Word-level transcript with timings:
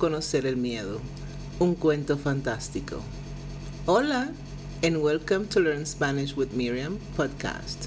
conocer 0.00 0.46
el 0.46 0.56
miedo, 0.56 0.98
un 1.60 1.74
cuento 1.74 2.16
fantástico. 2.16 3.02
Hola, 3.86 4.32
and 4.82 5.02
welcome 5.02 5.46
to 5.48 5.60
Learn 5.60 5.84
Spanish 5.84 6.34
with 6.34 6.54
Miriam 6.54 6.98
podcast. 7.18 7.86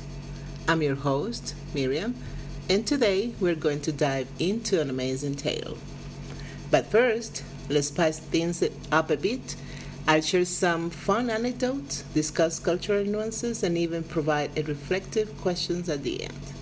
I'm 0.68 0.84
your 0.84 0.94
host, 0.94 1.55
Miriam, 1.73 2.13
and 2.70 2.86
today 2.86 3.34
we're 3.39 3.56
going 3.56 3.81
to 3.81 3.92
dive 3.92 4.28
into 4.38 4.79
an 4.79 4.92
amazing 4.92 5.34
tale. 5.34 5.76
But 6.70 6.85
first, 6.85 7.44
let's 7.67 7.88
spice 7.88 8.20
things 8.20 8.63
up 8.92 9.10
a 9.10 9.17
bit. 9.17 9.56
I'll 10.07 10.21
share 10.21 10.46
some 10.46 10.92
fun 10.92 11.31
anecdotes, 11.31 12.03
discuss 12.13 12.60
cultural 12.60 13.03
nuances, 13.06 13.63
and 13.63 13.75
even 13.75 14.03
provide 14.03 14.56
a 14.56 14.61
reflective 14.61 15.35
questions 15.42 15.89
at 15.89 16.03
the 16.03 16.21
end 16.21 16.53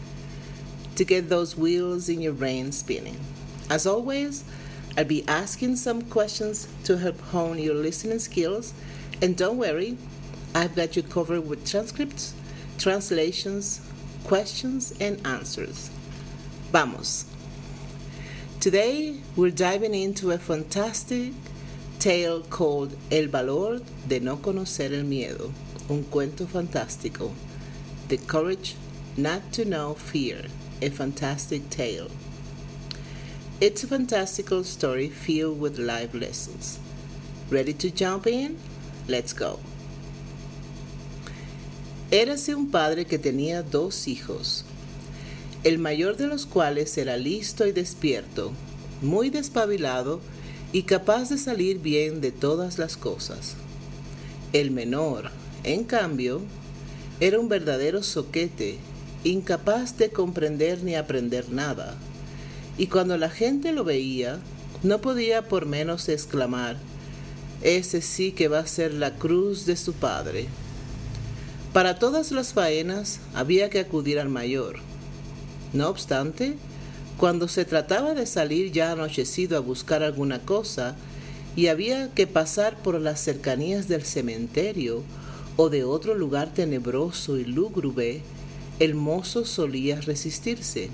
to 0.96 1.04
get 1.04 1.28
those 1.28 1.58
wheels 1.58 2.08
in 2.08 2.22
your 2.22 2.32
brain 2.32 2.72
spinning. 2.72 3.20
As 3.70 3.86
always, 3.86 4.46
I'll 4.98 5.06
be 5.06 5.28
asking 5.28 5.78
some 5.78 6.02
questions 6.04 6.68
to 6.84 6.98
help 6.98 7.20
hone 7.22 7.60
your 7.60 7.76
listening 7.76 8.20
skills, 8.20 8.74
and 9.22 9.38
don't 9.38 9.58
worry, 9.58 9.98
I've 10.54 10.76
got 10.76 10.96
you 10.96 11.04
covered 11.04 11.48
with 11.48 11.66
transcripts, 11.66 12.34
translations, 12.78 13.82
questions, 14.26 14.94
and 15.00 15.26
answers. 15.26 15.90
Vamos. 16.72 17.26
Today, 18.60 19.20
we're 19.36 19.52
diving 19.52 19.96
into 19.96 20.32
a 20.32 20.38
fantastic 20.38 21.34
tale 22.00 22.42
called 22.42 22.98
El 23.12 23.28
valor 23.28 23.80
de 24.08 24.20
no 24.20 24.38
conocer 24.38 24.92
el 24.92 25.04
miedo, 25.04 25.54
un 25.90 26.04
cuento 26.04 26.46
fantástico. 26.46 27.32
The 28.10 28.18
courage 28.18 28.76
not 29.16 29.54
to 29.54 29.66
know 29.66 29.94
fear, 29.94 30.44
a 30.82 30.90
fantastic 30.90 31.70
tale. 31.70 32.10
It's 33.62 33.84
a 33.84 33.88
fantastical 33.88 34.64
story 34.64 35.08
filled 35.08 35.62
with 35.62 35.78
life 35.78 36.16
lessons. 36.16 36.80
Ready 37.52 37.74
to 37.74 37.92
jump 37.92 38.26
in? 38.26 38.58
Let's 39.08 39.34
go. 39.34 39.60
Érase 42.10 42.56
un 42.56 42.72
padre 42.72 43.06
que 43.06 43.20
tenía 43.20 43.62
dos 43.62 44.08
hijos, 44.08 44.66
el 45.64 45.78
mayor 45.78 46.18
de 46.18 46.26
los 46.26 46.48
cuales 46.48 46.98
era 46.98 47.18
listo 47.18 47.68
y 47.68 47.72
despierto, 47.72 48.52
muy 49.00 49.30
despabilado 49.30 50.22
y 50.74 50.82
capaz 50.82 51.30
de 51.30 51.38
salir 51.38 51.78
bien 51.78 52.20
de 52.20 52.32
todas 52.32 52.80
las 52.80 52.98
cosas. 52.98 53.56
El 54.54 54.72
menor, 54.72 55.30
en 55.64 55.84
cambio, 55.84 56.42
era 57.20 57.40
un 57.40 57.48
verdadero 57.48 58.02
soquete, 58.02 58.80
incapaz 59.24 60.00
de 60.00 60.10
comprender 60.10 60.84
ni 60.84 60.96
aprender 60.96 61.52
nada 61.52 61.96
y 62.82 62.88
cuando 62.88 63.16
la 63.16 63.30
gente 63.30 63.74
lo 63.74 63.84
veía, 63.84 64.40
no 64.82 65.02
podía 65.02 65.48
por 65.48 65.68
menos 65.68 66.10
exclamar, 66.10 66.78
ese 67.62 68.02
sí 68.02 68.32
que 68.32 68.48
va 68.48 68.58
a 68.58 68.66
ser 68.66 68.92
la 68.92 69.14
cruz 69.20 69.68
de 69.68 69.76
su 69.76 69.94
padre. 69.94 70.48
Para 71.74 72.00
todas 72.00 72.32
las 72.32 72.54
faenas 72.54 73.20
había 73.36 73.70
que 73.70 73.82
acudir 73.82 74.18
al 74.18 74.30
mayor. 74.30 74.78
No 75.74 75.90
obstante, 75.90 76.56
cuando 77.20 77.48
se 77.48 77.66
trataba 77.66 78.16
de 78.16 78.26
salir 78.26 78.72
ya 78.72 78.94
anochecido 78.94 79.58
a 79.58 79.62
buscar 79.62 80.02
alguna 80.02 80.40
cosa 80.40 80.96
y 81.56 81.68
había 81.68 82.12
que 82.16 82.26
pasar 82.26 82.82
por 82.82 83.00
las 83.00 83.20
cercanías 83.22 83.90
del 83.90 84.02
cementerio 84.02 85.04
o 85.56 85.70
de 85.70 85.84
otro 85.84 86.16
lugar 86.16 86.52
tenebroso 86.52 87.38
y 87.38 87.46
lúgubre, 87.46 88.24
el 88.80 88.96
mozo 88.96 89.46
solía 89.46 90.02
resistirse. 90.02 90.90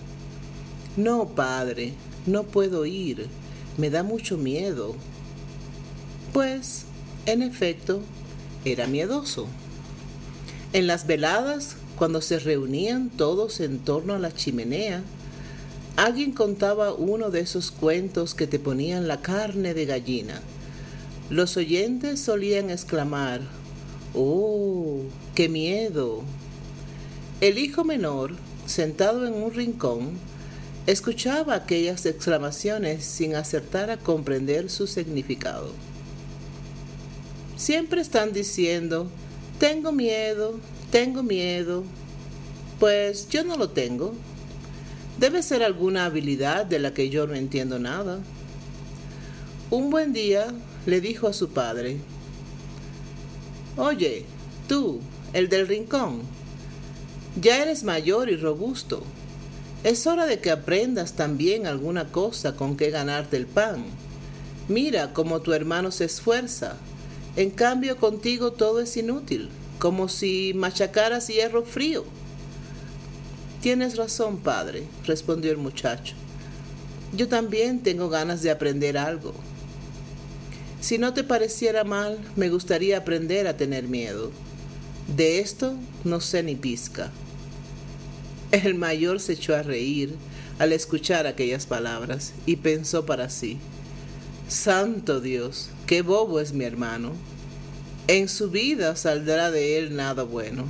No, 0.97 1.27
padre, 1.29 1.93
no 2.25 2.43
puedo 2.43 2.87
ir, 2.87 3.27
me 3.77 3.91
da 3.91 4.01
mucho 4.01 4.35
miedo. 4.35 4.95
Pues, 6.33 6.85
en 7.27 7.43
efecto, 7.43 8.01
era 8.65 8.87
miedoso. 8.87 9.47
En 10.73 10.87
las 10.87 11.05
veladas, 11.05 11.75
cuando 11.99 12.19
se 12.19 12.39
reunían 12.39 13.11
todos 13.11 13.59
en 13.59 13.77
torno 13.77 14.15
a 14.15 14.19
la 14.19 14.33
chimenea, 14.33 15.03
alguien 15.97 16.31
contaba 16.31 16.93
uno 16.93 17.29
de 17.29 17.41
esos 17.41 17.69
cuentos 17.69 18.33
que 18.33 18.47
te 18.47 18.57
ponían 18.57 19.07
la 19.07 19.21
carne 19.21 19.75
de 19.75 19.85
gallina. 19.85 20.41
Los 21.29 21.57
oyentes 21.57 22.21
solían 22.21 22.71
exclamar, 22.71 23.41
¡Oh, 24.15 25.01
qué 25.35 25.47
miedo! 25.47 26.23
El 27.39 27.59
hijo 27.59 27.83
menor, 27.83 28.35
sentado 28.65 29.27
en 29.27 29.35
un 29.35 29.53
rincón, 29.53 30.17
Escuchaba 30.87 31.53
aquellas 31.53 32.05
exclamaciones 32.05 33.03
sin 33.03 33.35
acertar 33.35 33.89
a 33.89 33.97
comprender 33.97 34.69
su 34.69 34.87
significado. 34.87 35.73
Siempre 37.57 37.99
están 37.99 38.31
diciendo, 38.31 39.11
tengo 39.59 39.91
miedo, 39.91 40.61
tengo 40.89 41.23
miedo. 41.23 41.83
Pues 42.79 43.27
yo 43.27 43.43
no 43.43 43.57
lo 43.57 43.71
tengo. 43.71 44.13
Debe 45.19 45.43
ser 45.43 45.61
alguna 45.61 46.05
habilidad 46.05 46.65
de 46.65 46.79
la 46.79 46.93
que 46.93 47.09
yo 47.09 47.27
no 47.27 47.35
entiendo 47.35 47.79
nada. 47.79 48.19
Un 49.69 49.89
buen 49.89 50.13
día 50.13 50.53
le 50.85 51.01
dijo 51.01 51.27
a 51.27 51.33
su 51.33 51.49
padre, 51.49 51.97
Oye, 53.75 54.23
tú, 54.69 55.01
el 55.33 55.49
del 55.49 55.67
rincón, 55.67 56.21
ya 57.41 57.61
eres 57.61 57.83
mayor 57.83 58.29
y 58.29 58.37
robusto. 58.37 59.03
Es 59.87 60.05
hora 60.05 60.25
de 60.25 60.41
que 60.41 60.51
aprendas 60.51 61.13
también 61.13 61.65
alguna 61.65 62.11
cosa 62.11 62.57
con 62.57 62.75
que 62.75 62.89
ganarte 62.89 63.37
el 63.37 63.45
pan. 63.45 63.85
Mira 64.67 65.13
cómo 65.13 65.39
tu 65.39 65.53
hermano 65.53 65.91
se 65.91 66.03
esfuerza. 66.03 66.75
En 67.37 67.51
cambio 67.51 67.95
contigo 67.95 68.51
todo 68.51 68.81
es 68.81 68.97
inútil, 68.97 69.47
como 69.79 70.09
si 70.09 70.51
machacaras 70.53 71.29
hierro 71.29 71.63
frío. 71.63 72.03
Tienes 73.61 73.95
razón, 73.95 74.39
padre, 74.39 74.83
respondió 75.05 75.51
el 75.51 75.57
muchacho. 75.57 76.15
Yo 77.13 77.29
también 77.29 77.79
tengo 77.79 78.09
ganas 78.09 78.41
de 78.41 78.51
aprender 78.51 78.97
algo. 78.97 79.33
Si 80.81 80.97
no 80.97 81.13
te 81.13 81.23
pareciera 81.23 81.85
mal, 81.85 82.19
me 82.35 82.49
gustaría 82.49 82.97
aprender 82.97 83.47
a 83.47 83.55
tener 83.55 83.87
miedo. 83.87 84.33
De 85.15 85.39
esto 85.39 85.75
no 86.03 86.19
sé 86.19 86.43
ni 86.43 86.55
pizca. 86.55 87.09
El 88.51 88.75
mayor 88.75 89.19
se 89.19 89.33
echó 89.33 89.55
a 89.55 89.63
reír 89.63 90.15
al 90.59 90.71
escuchar 90.73 91.27
aquellas 91.27 91.65
palabras 91.65 92.33
y 92.45 92.57
pensó 92.57 93.05
para 93.05 93.29
sí, 93.29 93.57
Santo 94.47 95.19
Dios, 95.19 95.69
qué 95.85 96.01
bobo 96.01 96.39
es 96.39 96.53
mi 96.53 96.63
hermano. 96.63 97.11
En 98.07 98.29
su 98.29 98.49
vida 98.49 98.95
saldrá 98.95 99.51
de 99.51 99.77
él 99.77 99.95
nada 99.95 100.23
bueno. 100.23 100.65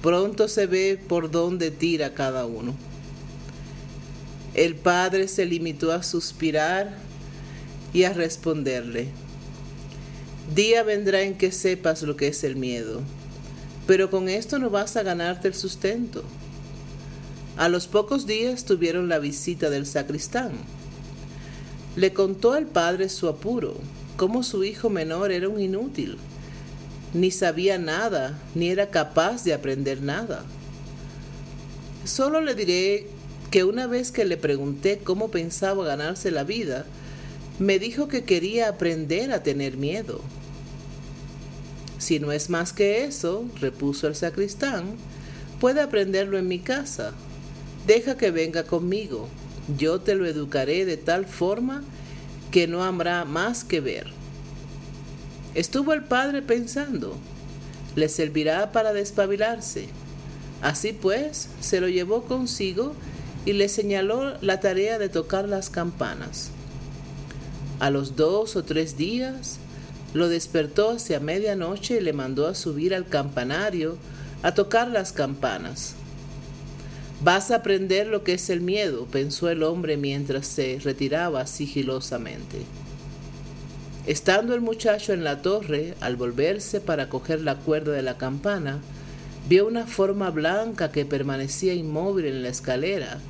Pronto 0.00 0.48
se 0.48 0.66
ve 0.66 0.98
por 1.06 1.30
dónde 1.30 1.70
tira 1.70 2.14
cada 2.14 2.46
uno. 2.46 2.74
El 4.54 4.74
padre 4.74 5.28
se 5.28 5.44
limitó 5.44 5.92
a 5.92 6.02
suspirar 6.02 6.96
y 7.92 8.04
a 8.04 8.12
responderle, 8.14 9.08
Día 10.54 10.82
vendrá 10.82 11.22
en 11.22 11.38
que 11.38 11.50
sepas 11.50 12.02
lo 12.02 12.16
que 12.16 12.28
es 12.28 12.44
el 12.44 12.56
miedo, 12.56 13.00
pero 13.86 14.10
con 14.10 14.28
esto 14.28 14.58
no 14.58 14.68
vas 14.68 14.96
a 14.96 15.02
ganarte 15.02 15.48
el 15.48 15.54
sustento. 15.54 16.24
A 17.56 17.68
los 17.68 17.86
pocos 17.86 18.26
días 18.26 18.64
tuvieron 18.64 19.08
la 19.08 19.18
visita 19.18 19.68
del 19.68 19.86
sacristán. 19.86 20.52
Le 21.96 22.14
contó 22.14 22.52
al 22.52 22.66
padre 22.66 23.10
su 23.10 23.28
apuro, 23.28 23.76
cómo 24.16 24.42
su 24.42 24.64
hijo 24.64 24.88
menor 24.88 25.32
era 25.32 25.50
un 25.50 25.60
inútil, 25.60 26.16
ni 27.12 27.30
sabía 27.30 27.76
nada, 27.76 28.38
ni 28.54 28.70
era 28.70 28.88
capaz 28.88 29.44
de 29.44 29.52
aprender 29.52 30.00
nada. 30.00 30.44
Solo 32.04 32.40
le 32.40 32.54
diré 32.54 33.06
que 33.50 33.64
una 33.64 33.86
vez 33.86 34.10
que 34.12 34.24
le 34.24 34.38
pregunté 34.38 35.00
cómo 35.04 35.30
pensaba 35.30 35.84
ganarse 35.84 36.30
la 36.30 36.44
vida, 36.44 36.86
me 37.58 37.78
dijo 37.78 38.08
que 38.08 38.24
quería 38.24 38.70
aprender 38.70 39.30
a 39.30 39.42
tener 39.42 39.76
miedo. 39.76 40.22
Si 41.98 42.18
no 42.18 42.32
es 42.32 42.48
más 42.48 42.72
que 42.72 43.04
eso, 43.04 43.44
repuso 43.60 44.08
el 44.08 44.16
sacristán, 44.16 44.96
puede 45.60 45.82
aprenderlo 45.82 46.38
en 46.38 46.48
mi 46.48 46.58
casa, 46.58 47.12
Deja 47.86 48.16
que 48.16 48.30
venga 48.30 48.64
conmigo, 48.64 49.28
yo 49.76 50.00
te 50.00 50.14
lo 50.14 50.26
educaré 50.26 50.84
de 50.84 50.96
tal 50.96 51.26
forma 51.26 51.82
que 52.50 52.68
no 52.68 52.84
habrá 52.84 53.24
más 53.24 53.64
que 53.64 53.80
ver. 53.80 54.06
Estuvo 55.54 55.92
el 55.92 56.04
padre 56.04 56.42
pensando, 56.42 57.16
le 57.96 58.08
servirá 58.08 58.72
para 58.72 58.92
despabilarse. 58.92 59.88
Así 60.62 60.92
pues, 60.92 61.48
se 61.60 61.80
lo 61.80 61.88
llevó 61.88 62.22
consigo 62.24 62.94
y 63.44 63.52
le 63.52 63.68
señaló 63.68 64.38
la 64.40 64.60
tarea 64.60 64.98
de 64.98 65.08
tocar 65.08 65.48
las 65.48 65.68
campanas. 65.68 66.50
A 67.80 67.90
los 67.90 68.14
dos 68.14 68.54
o 68.54 68.62
tres 68.62 68.96
días, 68.96 69.58
lo 70.14 70.28
despertó 70.28 70.90
hacia 70.90 71.20
medianoche 71.20 71.96
y 71.96 72.00
le 72.00 72.12
mandó 72.12 72.46
a 72.46 72.54
subir 72.54 72.94
al 72.94 73.08
campanario 73.08 73.96
a 74.42 74.54
tocar 74.54 74.88
las 74.88 75.12
campanas. 75.12 75.96
Vas 77.24 77.52
a 77.52 77.56
aprender 77.56 78.08
lo 78.08 78.24
que 78.24 78.34
es 78.34 78.50
el 78.50 78.60
miedo, 78.60 79.06
pensó 79.06 79.48
el 79.48 79.62
hombre 79.62 79.96
mientras 79.96 80.44
se 80.44 80.80
retiraba 80.82 81.46
sigilosamente. 81.46 82.62
Estando 84.08 84.54
el 84.56 84.60
muchacho 84.60 85.12
en 85.12 85.22
la 85.22 85.40
torre, 85.40 85.94
al 86.00 86.16
volverse 86.16 86.80
para 86.80 87.08
coger 87.08 87.40
la 87.40 87.54
cuerda 87.54 87.92
de 87.92 88.02
la 88.02 88.18
campana, 88.18 88.80
vio 89.48 89.68
una 89.68 89.86
forma 89.86 90.30
blanca 90.30 90.90
que 90.90 91.04
permanecía 91.04 91.74
inmóvil 91.74 92.24
en 92.24 92.42
la 92.42 92.48
escalera, 92.48 93.20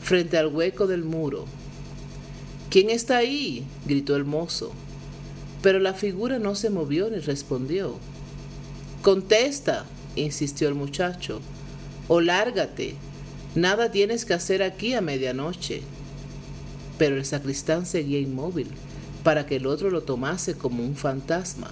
frente 0.00 0.38
al 0.38 0.46
hueco 0.46 0.86
del 0.86 1.02
muro. 1.02 1.46
¿Quién 2.70 2.90
está 2.90 3.16
ahí? 3.16 3.66
gritó 3.86 4.14
el 4.14 4.24
mozo. 4.24 4.72
Pero 5.62 5.80
la 5.80 5.94
figura 5.94 6.38
no 6.38 6.54
se 6.54 6.70
movió 6.70 7.10
ni 7.10 7.18
respondió. 7.18 7.96
Contesta, 9.02 9.84
insistió 10.14 10.68
el 10.68 10.76
muchacho, 10.76 11.40
o 12.06 12.20
lárgate. 12.20 12.94
Nada 13.54 13.90
tienes 13.90 14.24
que 14.24 14.34
hacer 14.34 14.62
aquí 14.62 14.94
a 14.94 15.00
medianoche. 15.00 15.82
Pero 16.98 17.16
el 17.16 17.24
sacristán 17.24 17.84
seguía 17.84 18.18
inmóvil 18.18 18.68
para 19.22 19.46
que 19.46 19.56
el 19.56 19.66
otro 19.66 19.90
lo 19.90 20.02
tomase 20.02 20.54
como 20.54 20.82
un 20.82 20.96
fantasma. 20.96 21.70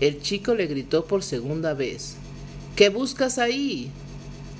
El 0.00 0.20
chico 0.20 0.54
le 0.54 0.66
gritó 0.66 1.06
por 1.06 1.22
segunda 1.22 1.74
vez, 1.74 2.16
¿qué 2.76 2.88
buscas 2.88 3.38
ahí? 3.38 3.90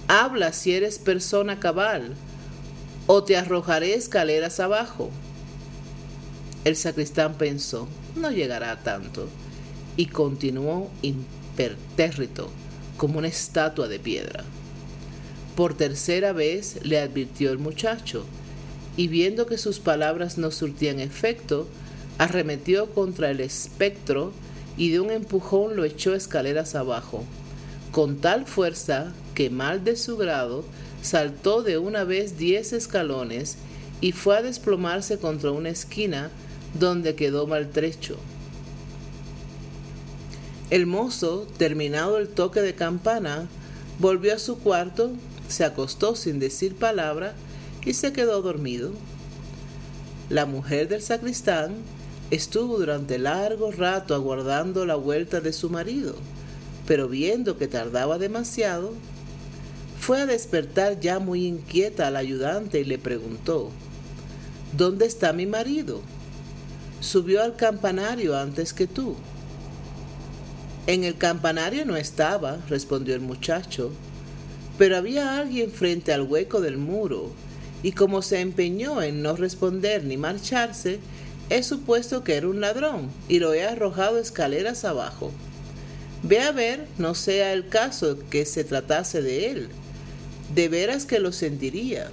Habla 0.06 0.52
si 0.52 0.72
eres 0.72 0.98
persona 0.98 1.58
cabal, 1.58 2.14
o 3.06 3.24
te 3.24 3.36
arrojaré 3.36 3.94
escaleras 3.94 4.60
abajo. 4.60 5.10
El 6.64 6.76
sacristán 6.76 7.34
pensó, 7.34 7.88
no 8.16 8.30
llegará 8.30 8.70
a 8.70 8.82
tanto, 8.82 9.28
y 9.96 10.06
continuó 10.06 10.90
impertérrito, 11.02 12.50
como 12.96 13.18
una 13.18 13.28
estatua 13.28 13.88
de 13.88 13.98
piedra. 13.98 14.44
Por 15.56 15.74
tercera 15.76 16.32
vez 16.32 16.78
le 16.82 16.98
advirtió 16.98 17.50
el 17.50 17.58
muchacho, 17.58 18.24
y 18.96 19.08
viendo 19.08 19.46
que 19.46 19.58
sus 19.58 19.78
palabras 19.78 20.38
no 20.38 20.50
surtían 20.50 21.00
efecto, 21.00 21.68
arremetió 22.18 22.90
contra 22.90 23.30
el 23.30 23.40
espectro 23.40 24.32
y 24.76 24.90
de 24.90 25.00
un 25.00 25.10
empujón 25.10 25.76
lo 25.76 25.84
echó 25.84 26.14
escaleras 26.14 26.74
abajo, 26.74 27.24
con 27.92 28.16
tal 28.16 28.46
fuerza 28.46 29.12
que 29.34 29.50
mal 29.50 29.84
de 29.84 29.96
su 29.96 30.16
grado 30.16 30.64
saltó 31.02 31.62
de 31.62 31.78
una 31.78 32.04
vez 32.04 32.38
diez 32.38 32.72
escalones 32.72 33.56
y 34.00 34.12
fue 34.12 34.38
a 34.38 34.42
desplomarse 34.42 35.18
contra 35.18 35.50
una 35.50 35.68
esquina 35.68 36.30
donde 36.78 37.14
quedó 37.14 37.46
maltrecho. 37.46 38.16
El 40.70 40.86
mozo, 40.86 41.46
terminado 41.56 42.18
el 42.18 42.28
toque 42.28 42.60
de 42.60 42.74
campana, 42.74 43.48
volvió 43.98 44.34
a 44.34 44.38
su 44.38 44.58
cuarto, 44.58 45.12
se 45.48 45.64
acostó 45.64 46.16
sin 46.16 46.38
decir 46.38 46.76
palabra 46.76 47.34
y 47.84 47.94
se 47.94 48.12
quedó 48.12 48.42
dormido. 48.42 48.92
La 50.30 50.46
mujer 50.46 50.88
del 50.88 51.02
sacristán 51.02 51.74
estuvo 52.30 52.78
durante 52.78 53.18
largo 53.18 53.70
rato 53.70 54.14
aguardando 54.14 54.86
la 54.86 54.94
vuelta 54.94 55.40
de 55.40 55.52
su 55.52 55.70
marido, 55.70 56.14
pero 56.86 57.08
viendo 57.08 57.58
que 57.58 57.68
tardaba 57.68 58.18
demasiado, 58.18 58.92
fue 60.00 60.20
a 60.20 60.26
despertar 60.26 61.00
ya 61.00 61.18
muy 61.18 61.46
inquieta 61.46 62.08
al 62.08 62.16
ayudante 62.16 62.80
y 62.80 62.84
le 62.84 62.98
preguntó, 62.98 63.70
¿Dónde 64.76 65.06
está 65.06 65.32
mi 65.32 65.46
marido? 65.46 66.02
Subió 67.00 67.42
al 67.42 67.54
campanario 67.54 68.36
antes 68.36 68.72
que 68.72 68.86
tú. 68.86 69.14
En 70.86 71.04
el 71.04 71.16
campanario 71.16 71.84
no 71.86 71.96
estaba, 71.96 72.58
respondió 72.68 73.14
el 73.14 73.20
muchacho, 73.20 73.92
pero 74.78 74.96
había 74.96 75.38
alguien 75.38 75.70
frente 75.70 76.12
al 76.12 76.22
hueco 76.22 76.60
del 76.60 76.76
muro 76.76 77.32
y 77.82 77.92
como 77.92 78.22
se 78.22 78.40
empeñó 78.40 79.02
en 79.02 79.22
no 79.22 79.36
responder 79.36 80.04
ni 80.04 80.16
marcharse, 80.16 81.00
he 81.50 81.62
supuesto 81.62 82.24
que 82.24 82.34
era 82.34 82.48
un 82.48 82.60
ladrón 82.60 83.10
y 83.28 83.38
lo 83.38 83.52
he 83.52 83.64
arrojado 83.64 84.18
escaleras 84.18 84.84
abajo. 84.84 85.32
Ve 86.22 86.40
a 86.40 86.52
ver, 86.52 86.86
no 86.96 87.14
sea 87.14 87.52
el 87.52 87.68
caso 87.68 88.18
que 88.30 88.46
se 88.46 88.64
tratase 88.64 89.20
de 89.20 89.50
él. 89.50 89.68
De 90.54 90.68
veras 90.68 91.04
que 91.04 91.18
lo 91.18 91.32
sentiría. 91.32 92.10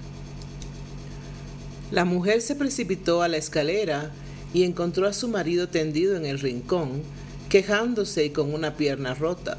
La 1.91 2.03
mujer 2.03 2.41
se 2.41 2.55
precipitó 2.55 3.21
a 3.21 3.29
la 3.29 3.37
escalera 3.37 4.11
y 4.53 4.63
encontró 4.63 5.07
a 5.07 5.13
su 5.13 5.29
marido 5.29 5.69
tendido 5.69 6.17
en 6.17 6.25
el 6.25 6.39
rincón, 6.39 7.01
quejándose 7.47 8.25
y 8.25 8.29
con 8.31 8.53
una 8.53 8.75
pierna 8.75 9.13
rota. 9.13 9.57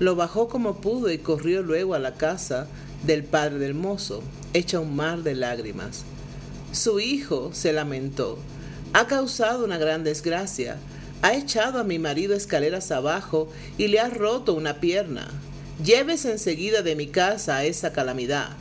Lo 0.00 0.16
bajó 0.16 0.48
como 0.48 0.80
pudo 0.80 1.10
y 1.12 1.18
corrió 1.18 1.62
luego 1.62 1.94
a 1.94 1.98
la 1.98 2.14
casa 2.14 2.66
del 3.04 3.22
padre 3.22 3.58
del 3.58 3.74
mozo, 3.74 4.22
hecha 4.54 4.80
un 4.80 4.96
mar 4.96 5.22
de 5.22 5.34
lágrimas. 5.34 6.04
Su 6.72 7.00
hijo 7.00 7.50
se 7.52 7.74
lamentó. 7.74 8.38
Ha 8.94 9.06
causado 9.06 9.62
una 9.62 9.76
gran 9.76 10.02
desgracia. 10.02 10.78
Ha 11.20 11.34
echado 11.34 11.78
a 11.78 11.84
mi 11.84 11.98
marido 11.98 12.34
escaleras 12.34 12.90
abajo 12.90 13.52
y 13.76 13.88
le 13.88 14.00
ha 14.00 14.08
roto 14.08 14.54
una 14.54 14.80
pierna. 14.80 15.28
Llévese 15.84 16.30
enseguida 16.30 16.80
de 16.80 16.96
mi 16.96 17.06
casa 17.06 17.56
a 17.56 17.64
esa 17.64 17.92
calamidad. 17.92 18.56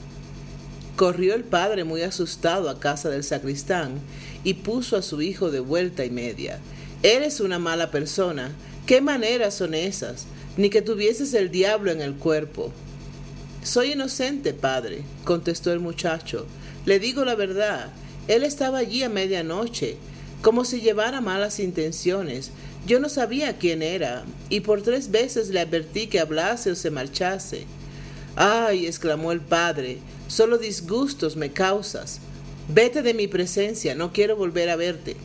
Corrió 0.97 1.35
el 1.35 1.45
padre 1.45 1.85
muy 1.85 2.01
asustado 2.01 2.69
a 2.69 2.81
casa 2.81 3.09
del 3.09 3.23
sacristán 3.23 4.01
y 4.43 4.55
puso 4.55 4.97
a 4.97 5.01
su 5.01 5.21
hijo 5.21 5.51
de 5.51 5.61
vuelta 5.61 6.03
y 6.03 6.09
media. 6.09 6.59
Eres 7.01 7.39
una 7.39 7.59
mala 7.59 7.91
persona. 7.91 8.51
¿Qué 8.85 8.99
maneras 8.99 9.53
son 9.53 9.73
esas? 9.73 10.25
Ni 10.59 10.69
que 10.69 10.81
tuvieses 10.81 11.33
el 11.35 11.51
diablo 11.51 11.89
en 11.89 12.01
el 12.01 12.15
cuerpo. 12.15 12.73
Soy 13.63 13.93
inocente, 13.93 14.53
padre, 14.53 15.03
contestó 15.23 15.71
el 15.71 15.79
muchacho. 15.79 16.47
Le 16.85 16.99
digo 16.99 17.23
la 17.23 17.35
verdad. 17.35 17.93
Él 18.27 18.43
estaba 18.43 18.79
allí 18.79 19.01
a 19.03 19.07
medianoche, 19.07 19.95
como 20.41 20.65
si 20.65 20.81
llevara 20.81 21.21
malas 21.21 21.61
intenciones. 21.61 22.51
Yo 22.85 22.99
no 22.99 23.07
sabía 23.07 23.57
quién 23.57 23.81
era, 23.81 24.25
y 24.49 24.59
por 24.59 24.81
tres 24.81 25.11
veces 25.11 25.47
le 25.47 25.61
advertí 25.61 26.07
que 26.07 26.19
hablase 26.19 26.71
o 26.71 26.75
se 26.75 26.91
marchase. 26.91 27.63
Ay, 28.35 28.85
exclamó 28.85 29.31
el 29.31 29.39
padre, 29.39 29.99
solo 30.27 30.57
disgustos 30.57 31.37
me 31.37 31.53
causas. 31.53 32.19
Vete 32.67 33.01
de 33.01 33.13
mi 33.13 33.29
presencia, 33.29 33.95
no 33.95 34.11
quiero 34.11 34.35
volver 34.35 34.69
a 34.69 34.75
verte. 34.75 35.15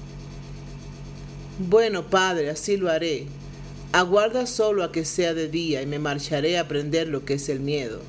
Bueno, 1.59 2.09
padre, 2.09 2.51
así 2.51 2.77
lo 2.77 2.89
haré. 2.89 3.27
Aguarda 3.95 4.49
solo 4.49 4.83
a 4.83 4.91
que 4.91 5.05
sea 5.05 5.35
de 5.35 5.47
día 5.47 5.81
y 5.81 5.87
me 5.87 6.01
marcharé 6.01 6.59
a 6.59 6.63
aprender 6.63 7.07
lo 7.07 7.25
que 7.25 7.35
es 7.35 7.49
el 7.49 7.61
miedo. 7.61 8.01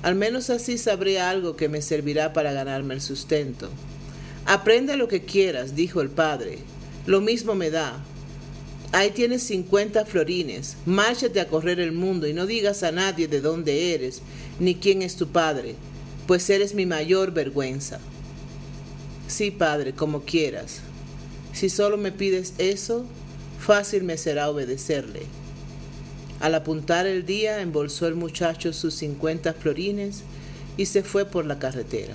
Al 0.00 0.14
menos 0.14 0.48
así 0.48 0.78
sabré 0.78 1.20
algo 1.20 1.56
que 1.56 1.68
me 1.68 1.82
servirá 1.82 2.32
para 2.32 2.54
ganarme 2.54 2.94
el 2.94 3.02
sustento. 3.02 3.68
Aprende 4.46 4.96
lo 4.96 5.08
que 5.08 5.26
quieras, 5.26 5.76
dijo 5.76 6.00
el 6.00 6.08
padre. 6.08 6.60
Lo 7.04 7.20
mismo 7.20 7.54
me 7.54 7.68
da. 7.68 8.02
Ahí 8.92 9.10
tienes 9.10 9.42
cincuenta 9.42 10.06
florines. 10.06 10.78
Márchate 10.86 11.38
a 11.40 11.48
correr 11.48 11.80
el 11.80 11.92
mundo 11.92 12.26
y 12.26 12.32
no 12.32 12.46
digas 12.46 12.82
a 12.82 12.90
nadie 12.90 13.28
de 13.28 13.42
dónde 13.42 13.92
eres, 13.92 14.22
ni 14.58 14.76
quién 14.76 15.02
es 15.02 15.16
tu 15.16 15.28
padre, 15.28 15.74
pues 16.26 16.48
eres 16.48 16.72
mi 16.72 16.86
mayor 16.86 17.32
vergüenza. 17.32 18.00
Sí, 19.28 19.50
padre, 19.50 19.92
como 19.92 20.22
quieras. 20.22 20.80
Si 21.52 21.68
solo 21.68 21.98
me 21.98 22.10
pides 22.10 22.54
eso, 22.56 23.04
fácil 23.66 24.04
me 24.04 24.16
será 24.16 24.48
obedecerle. 24.48 25.22
Al 26.38 26.54
apuntar 26.54 27.04
el 27.06 27.26
día, 27.26 27.60
embolsó 27.60 28.06
el 28.06 28.14
muchacho 28.14 28.72
sus 28.72 28.94
cincuenta 28.94 29.54
florines 29.54 30.22
y 30.76 30.86
se 30.86 31.02
fue 31.02 31.24
por 31.24 31.46
la 31.46 31.58
carretera. 31.58 32.14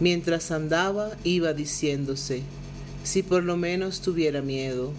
Mientras 0.00 0.50
andaba, 0.50 1.10
iba 1.24 1.52
diciéndose, 1.52 2.42
si 3.02 3.22
por 3.22 3.42
lo 3.42 3.58
menos 3.58 4.00
tuviera 4.00 4.40
miedo, 4.40 4.92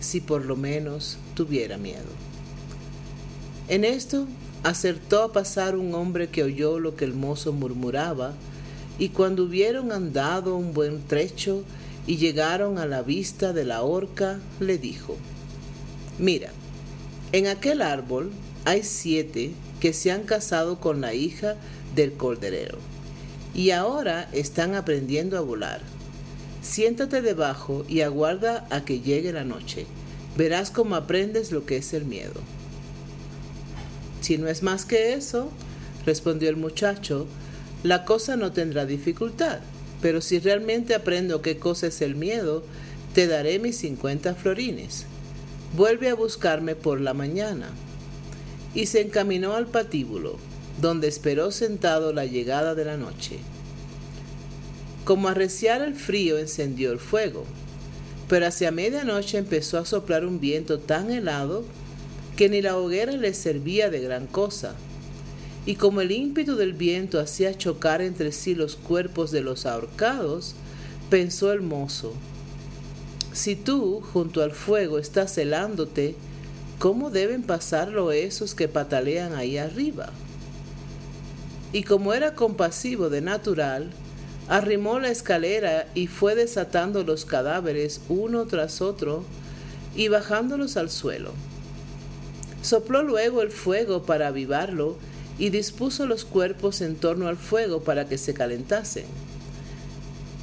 si 0.00 0.20
por 0.20 0.44
lo 0.44 0.54
menos 0.54 1.16
tuviera 1.34 1.78
miedo. 1.78 2.12
En 3.68 3.84
esto 3.86 4.26
acertó 4.64 5.22
a 5.22 5.32
pasar 5.32 5.76
un 5.76 5.94
hombre 5.94 6.28
que 6.28 6.42
oyó 6.42 6.78
lo 6.78 6.94
que 6.94 7.06
el 7.06 7.14
mozo 7.14 7.54
murmuraba, 7.54 8.34
y 8.98 9.08
cuando 9.08 9.44
hubieron 9.44 9.92
andado 9.92 10.56
un 10.56 10.74
buen 10.74 11.02
trecho 11.06 11.64
y 12.06 12.16
llegaron 12.16 12.78
a 12.78 12.86
la 12.86 13.02
vista 13.02 13.52
de 13.52 13.64
la 13.64 13.82
horca, 13.82 14.40
le 14.60 14.78
dijo, 14.78 15.16
Mira, 16.18 16.50
en 17.32 17.46
aquel 17.46 17.82
árbol 17.82 18.30
hay 18.64 18.82
siete 18.82 19.52
que 19.80 19.92
se 19.92 20.10
han 20.10 20.22
casado 20.22 20.80
con 20.80 21.00
la 21.00 21.14
hija 21.14 21.56
del 21.94 22.12
corderero 22.14 22.78
y 23.54 23.70
ahora 23.70 24.28
están 24.32 24.74
aprendiendo 24.74 25.36
a 25.36 25.42
volar. 25.42 25.80
Siéntate 26.62 27.22
debajo 27.22 27.84
y 27.88 28.00
aguarda 28.02 28.66
a 28.70 28.84
que 28.84 29.00
llegue 29.00 29.32
la 29.32 29.44
noche. 29.44 29.86
Verás 30.36 30.70
cómo 30.70 30.94
aprendes 30.94 31.52
lo 31.52 31.66
que 31.66 31.76
es 31.76 31.92
el 31.92 32.04
miedo. 32.04 32.40
Si 34.20 34.38
no 34.38 34.48
es 34.48 34.62
más 34.62 34.84
que 34.84 35.14
eso, 35.14 35.50
respondió 36.06 36.48
el 36.48 36.56
muchacho, 36.56 37.26
la 37.82 38.04
cosa 38.04 38.36
no 38.36 38.52
tendrá 38.52 38.86
dificultad. 38.86 39.58
Pero 40.02 40.20
si 40.20 40.38
realmente 40.38 40.94
aprendo 40.94 41.40
qué 41.40 41.56
cosa 41.56 41.86
es 41.86 42.02
el 42.02 42.16
miedo, 42.16 42.62
te 43.14 43.26
daré 43.26 43.58
mis 43.58 43.78
cincuenta 43.78 44.34
florines 44.34 45.06
vuelve 45.74 46.10
a 46.10 46.14
buscarme 46.14 46.74
por 46.74 47.00
la 47.00 47.14
mañana. 47.14 47.70
Y 48.74 48.86
se 48.86 49.00
encaminó 49.00 49.54
al 49.54 49.66
patíbulo. 49.66 50.38
donde 50.80 51.06
esperó 51.06 51.50
sentado 51.50 52.14
la 52.14 52.24
llegada 52.24 52.74
de 52.74 52.86
la 52.86 52.96
noche. 52.96 53.38
Como 55.04 55.28
arreciara 55.28 55.84
el 55.84 55.94
frío 55.94 56.38
encendió 56.38 56.92
el 56.92 56.98
fuego, 56.98 57.44
pero 58.26 58.46
hacia 58.46 58.70
medianoche 58.70 59.36
empezó 59.36 59.76
a 59.76 59.84
soplar 59.84 60.24
un 60.24 60.40
viento 60.40 60.78
tan 60.78 61.10
helado 61.10 61.66
que 62.38 62.48
ni 62.48 62.62
la 62.62 62.78
hoguera 62.78 63.12
le 63.12 63.34
servía 63.34 63.90
de 63.90 64.00
gran 64.00 64.26
cosa. 64.26 64.74
Y 65.64 65.76
como 65.76 66.00
el 66.00 66.10
ímpetu 66.10 66.56
del 66.56 66.72
viento 66.72 67.20
hacía 67.20 67.56
chocar 67.56 68.02
entre 68.02 68.32
sí 68.32 68.54
los 68.54 68.76
cuerpos 68.76 69.30
de 69.30 69.42
los 69.42 69.64
ahorcados, 69.66 70.54
pensó 71.08 71.52
el 71.52 71.60
mozo, 71.60 72.14
si 73.32 73.56
tú 73.56 74.02
junto 74.12 74.42
al 74.42 74.52
fuego 74.52 74.98
estás 74.98 75.38
helándote, 75.38 76.16
¿cómo 76.78 77.10
deben 77.10 77.42
pasarlo 77.42 78.12
esos 78.12 78.54
que 78.54 78.68
patalean 78.68 79.34
ahí 79.34 79.56
arriba? 79.56 80.10
Y 81.72 81.84
como 81.84 82.12
era 82.12 82.34
compasivo 82.34 83.08
de 83.08 83.22
natural, 83.22 83.90
arrimó 84.48 84.98
la 84.98 85.08
escalera 85.08 85.86
y 85.94 86.08
fue 86.08 86.34
desatando 86.34 87.04
los 87.04 87.24
cadáveres 87.24 88.02
uno 88.10 88.44
tras 88.46 88.82
otro 88.82 89.24
y 89.96 90.08
bajándolos 90.08 90.76
al 90.76 90.90
suelo. 90.90 91.32
Sopló 92.60 93.02
luego 93.02 93.40
el 93.40 93.50
fuego 93.50 94.02
para 94.02 94.28
avivarlo 94.28 94.98
y 95.38 95.50
dispuso 95.50 96.06
los 96.06 96.24
cuerpos 96.24 96.80
en 96.80 96.96
torno 96.96 97.28
al 97.28 97.36
fuego 97.36 97.82
para 97.82 98.08
que 98.08 98.18
se 98.18 98.34
calentasen. 98.34 99.06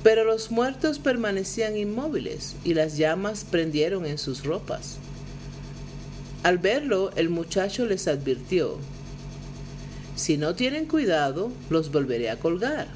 Pero 0.04 0.24
los 0.24 0.52
muertos 0.52 1.00
permanecían 1.00 1.78
inmóviles 1.78 2.56
y 2.64 2.74
las 2.74 2.98
llamas 2.98 3.44
prendieron 3.44 4.06
en 4.06 4.18
sus 4.18 4.44
ropas. 4.44 4.98
Al 6.44 6.58
verlo, 6.58 7.12
el 7.16 7.30
muchacho 7.30 7.86
les 7.86 8.08
advirtió, 8.08 8.80
si 10.20 10.36
no 10.36 10.54
tienen 10.54 10.86
cuidado, 10.86 11.50
los 11.70 11.94
volveré 11.94 12.30
a 12.30 12.38
colgar. 12.38 12.90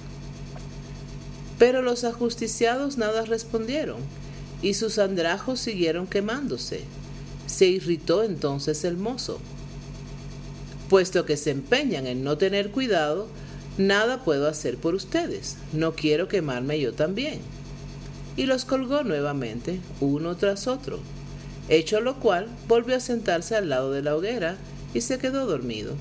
Pero 1.58 1.82
los 1.82 2.04
ajusticiados 2.04 2.98
nada 2.98 3.24
respondieron, 3.24 4.02
y 4.62 4.74
sus 4.74 5.00
andrajos 5.00 5.62
siguieron 5.62 6.06
quemándose. 6.06 6.82
Se 7.48 7.66
irritó 7.66 8.24
entonces 8.24 8.84
el 8.84 8.98
mozo. 8.98 9.40
Puesto 10.94 11.26
que 11.26 11.38
se 11.38 11.50
empeñan 11.50 12.06
en 12.06 12.24
no 12.24 12.38
tener 12.38 12.70
cuidado, 12.70 13.28
Nada 13.80 14.24
puedo 14.24 14.48
hacer 14.48 14.78
por 14.78 14.94
ustedes, 14.94 15.58
no 15.72 15.96
quiero 15.96 16.28
quemarme 16.28 16.80
yo 16.80 16.94
también. 16.94 17.40
Y 18.38 18.46
los 18.46 18.64
colgó 18.64 19.02
nuevamente, 19.02 19.80
uno 20.02 20.38
tras 20.38 20.68
otro, 20.68 21.00
hecho 21.68 22.00
lo 22.00 22.20
cual 22.20 22.46
volvió 22.68 22.96
a 22.96 23.00
sentarse 23.00 23.56
al 23.56 23.70
lado 23.70 23.92
de 23.92 24.04
la 24.04 24.16
hoguera 24.16 24.58
y 24.94 25.02
se 25.02 25.18
quedó 25.18 25.48
dormido. 25.48 25.96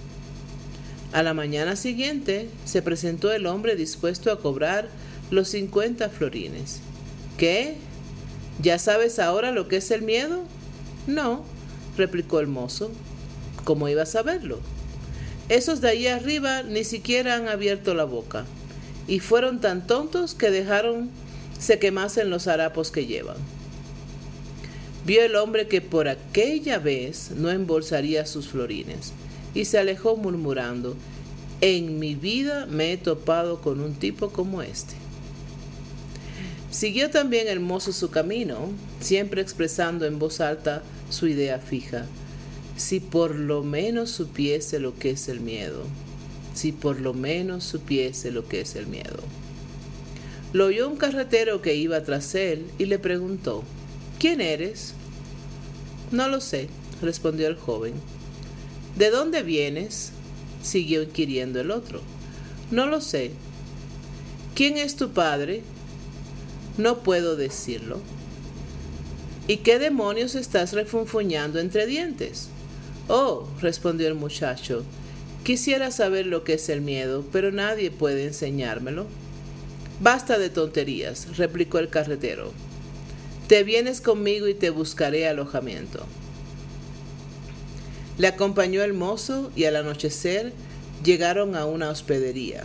A 1.15 1.23
la 1.23 1.33
mañana 1.33 1.75
siguiente 1.75 2.51
se 2.67 2.83
presentó 2.83 3.33
el 3.33 3.47
hombre 3.47 3.77
dispuesto 3.77 4.31
a 4.31 4.41
cobrar 4.41 4.91
los 5.31 5.49
cincuenta 5.49 6.11
florines. 6.11 6.81
¿Qué? 7.39 7.77
¿Ya 8.61 8.79
sabes 8.79 9.19
ahora 9.19 9.53
lo 9.53 9.69
que 9.69 9.77
es 9.77 9.91
el 9.91 10.03
miedo? 10.03 10.43
No, 11.07 11.47
replicó 11.97 12.41
el 12.41 12.49
mozo. 12.49 12.91
¿Cómo 13.65 13.89
iba 13.89 14.03
a 14.03 14.07
saberlo? 14.07 14.59
Esos 15.53 15.83
de 15.83 15.91
ahí 15.91 16.07
arriba 16.07 16.63
ni 16.63 16.83
siquiera 16.83 17.37
han 17.37 17.47
abierto 17.47 17.93
la 17.93 18.05
boca 18.05 18.47
y 19.07 19.19
fueron 19.19 19.61
tan 19.61 19.87
tontos 19.87 20.35
que 20.35 20.51
dejaron 20.51 21.11
se 21.59 21.79
quemasen 21.79 22.31
los 22.31 22.47
harapos 22.47 22.91
que 22.91 23.05
llevan. 23.05 23.37
Vio 25.05 25.23
el 25.23 25.37
hombre 25.37 25.69
que 25.69 25.83
por 25.83 26.09
aquella 26.09 26.79
vez 26.79 27.33
no 27.37 27.51
embolsaría 27.51 28.25
sus 28.25 28.49
florines 28.49 29.13
y 29.53 29.67
se 29.67 29.77
alejó 29.77 30.17
murmurando, 30.17 30.97
en 31.61 31.99
mi 31.99 32.15
vida 32.15 32.65
me 32.65 32.91
he 32.91 32.97
topado 32.97 33.61
con 33.61 33.83
un 33.83 33.93
tipo 33.93 34.31
como 34.31 34.63
este. 34.63 34.95
Siguió 36.71 37.11
también 37.11 37.47
el 37.47 37.61
mozo 37.61 37.93
su 37.93 38.09
camino, 38.11 38.71
siempre 39.01 39.43
expresando 39.43 40.07
en 40.07 40.19
voz 40.19 40.41
alta 40.41 40.83
su 41.11 41.27
idea 41.29 41.59
fija 41.59 42.07
si 42.77 43.01
por 43.01 43.35
lo 43.35 43.63
menos 43.63 44.11
supiese 44.11 44.81
lo 44.81 44.97
que 44.99 45.11
es 45.11 45.29
el 45.29 45.41
miedo, 45.41 45.85
si 46.55 46.73
por 46.73 47.01
lo 47.01 47.15
menos 47.15 47.65
supiese 47.65 48.31
lo 48.31 48.49
que 48.49 48.61
es 48.61 48.77
el 48.77 48.87
miedo. 48.87 49.21
Lo 50.53 50.67
oyó 50.67 50.89
un 50.89 50.97
carretero 50.97 51.63
que 51.63 51.75
iba 51.75 52.03
tras 52.05 52.35
él 52.35 52.67
y 52.79 52.87
le 52.87 52.99
preguntó, 52.99 53.63
¿quién 54.19 54.41
eres? 54.41 54.95
No 56.11 56.29
lo 56.29 56.41
sé, 56.41 56.69
respondió 57.01 57.49
el 57.49 57.57
joven. 57.57 57.95
¿De 58.97 59.11
dónde 59.11 59.43
vienes? 59.43 60.13
siguió 60.63 61.03
inquiriendo 61.03 61.61
el 61.61 61.71
otro. 61.71 62.01
No 62.71 62.87
lo 62.87 63.01
sé. 63.01 63.33
¿Quién 64.55 64.77
es 64.77 64.97
tu 64.97 65.13
padre? 65.13 65.63
No 66.79 67.03
puedo 67.03 67.37
decirlo. 67.37 68.01
¿Y 69.49 69.59
qué 69.59 69.79
demonios 69.79 70.35
estás 70.35 70.73
refunfuñando 70.73 71.59
entre 71.59 71.87
dientes? 71.87 72.49
Oh, 73.15 73.47
respondió 73.61 74.09
el 74.09 74.15
muchacho, 74.15 74.85
quisiera 75.45 75.91
saber 75.91 76.25
lo 76.25 76.45
que 76.45 76.55
es 76.55 76.71
el 76.71 76.81
miedo, 76.81 77.27
pero 77.31 77.53
nadie 77.53 77.91
puede 77.91 78.25
enseñármelo. 78.25 79.05
Basta 80.01 80.39
de 80.39 80.49
tonterías, 80.49 81.37
replicó 81.37 81.79
el 81.79 81.91
carretero. 81.91 82.55
Te 83.49 83.65
vienes 83.65 84.01
conmigo 84.01 84.49
y 84.49 84.55
te 84.55 84.71
buscaré 84.71 85.29
alojamiento. 85.29 86.07
Le 88.17 88.29
acompañó 88.29 88.83
el 88.83 88.95
mozo 88.95 89.53
y 89.55 89.65
al 89.65 89.77
anochecer 89.77 90.55
llegaron 91.05 91.55
a 91.55 91.67
una 91.67 91.91
hospedería. 91.91 92.65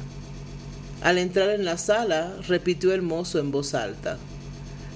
Al 1.01 1.17
entrar 1.17 1.49
en 1.49 1.65
la 1.65 1.77
sala, 1.77 2.37
repitió 2.47 2.93
el 2.93 3.01
mozo 3.01 3.39
en 3.39 3.51
voz 3.51 3.73
alta, 3.73 4.17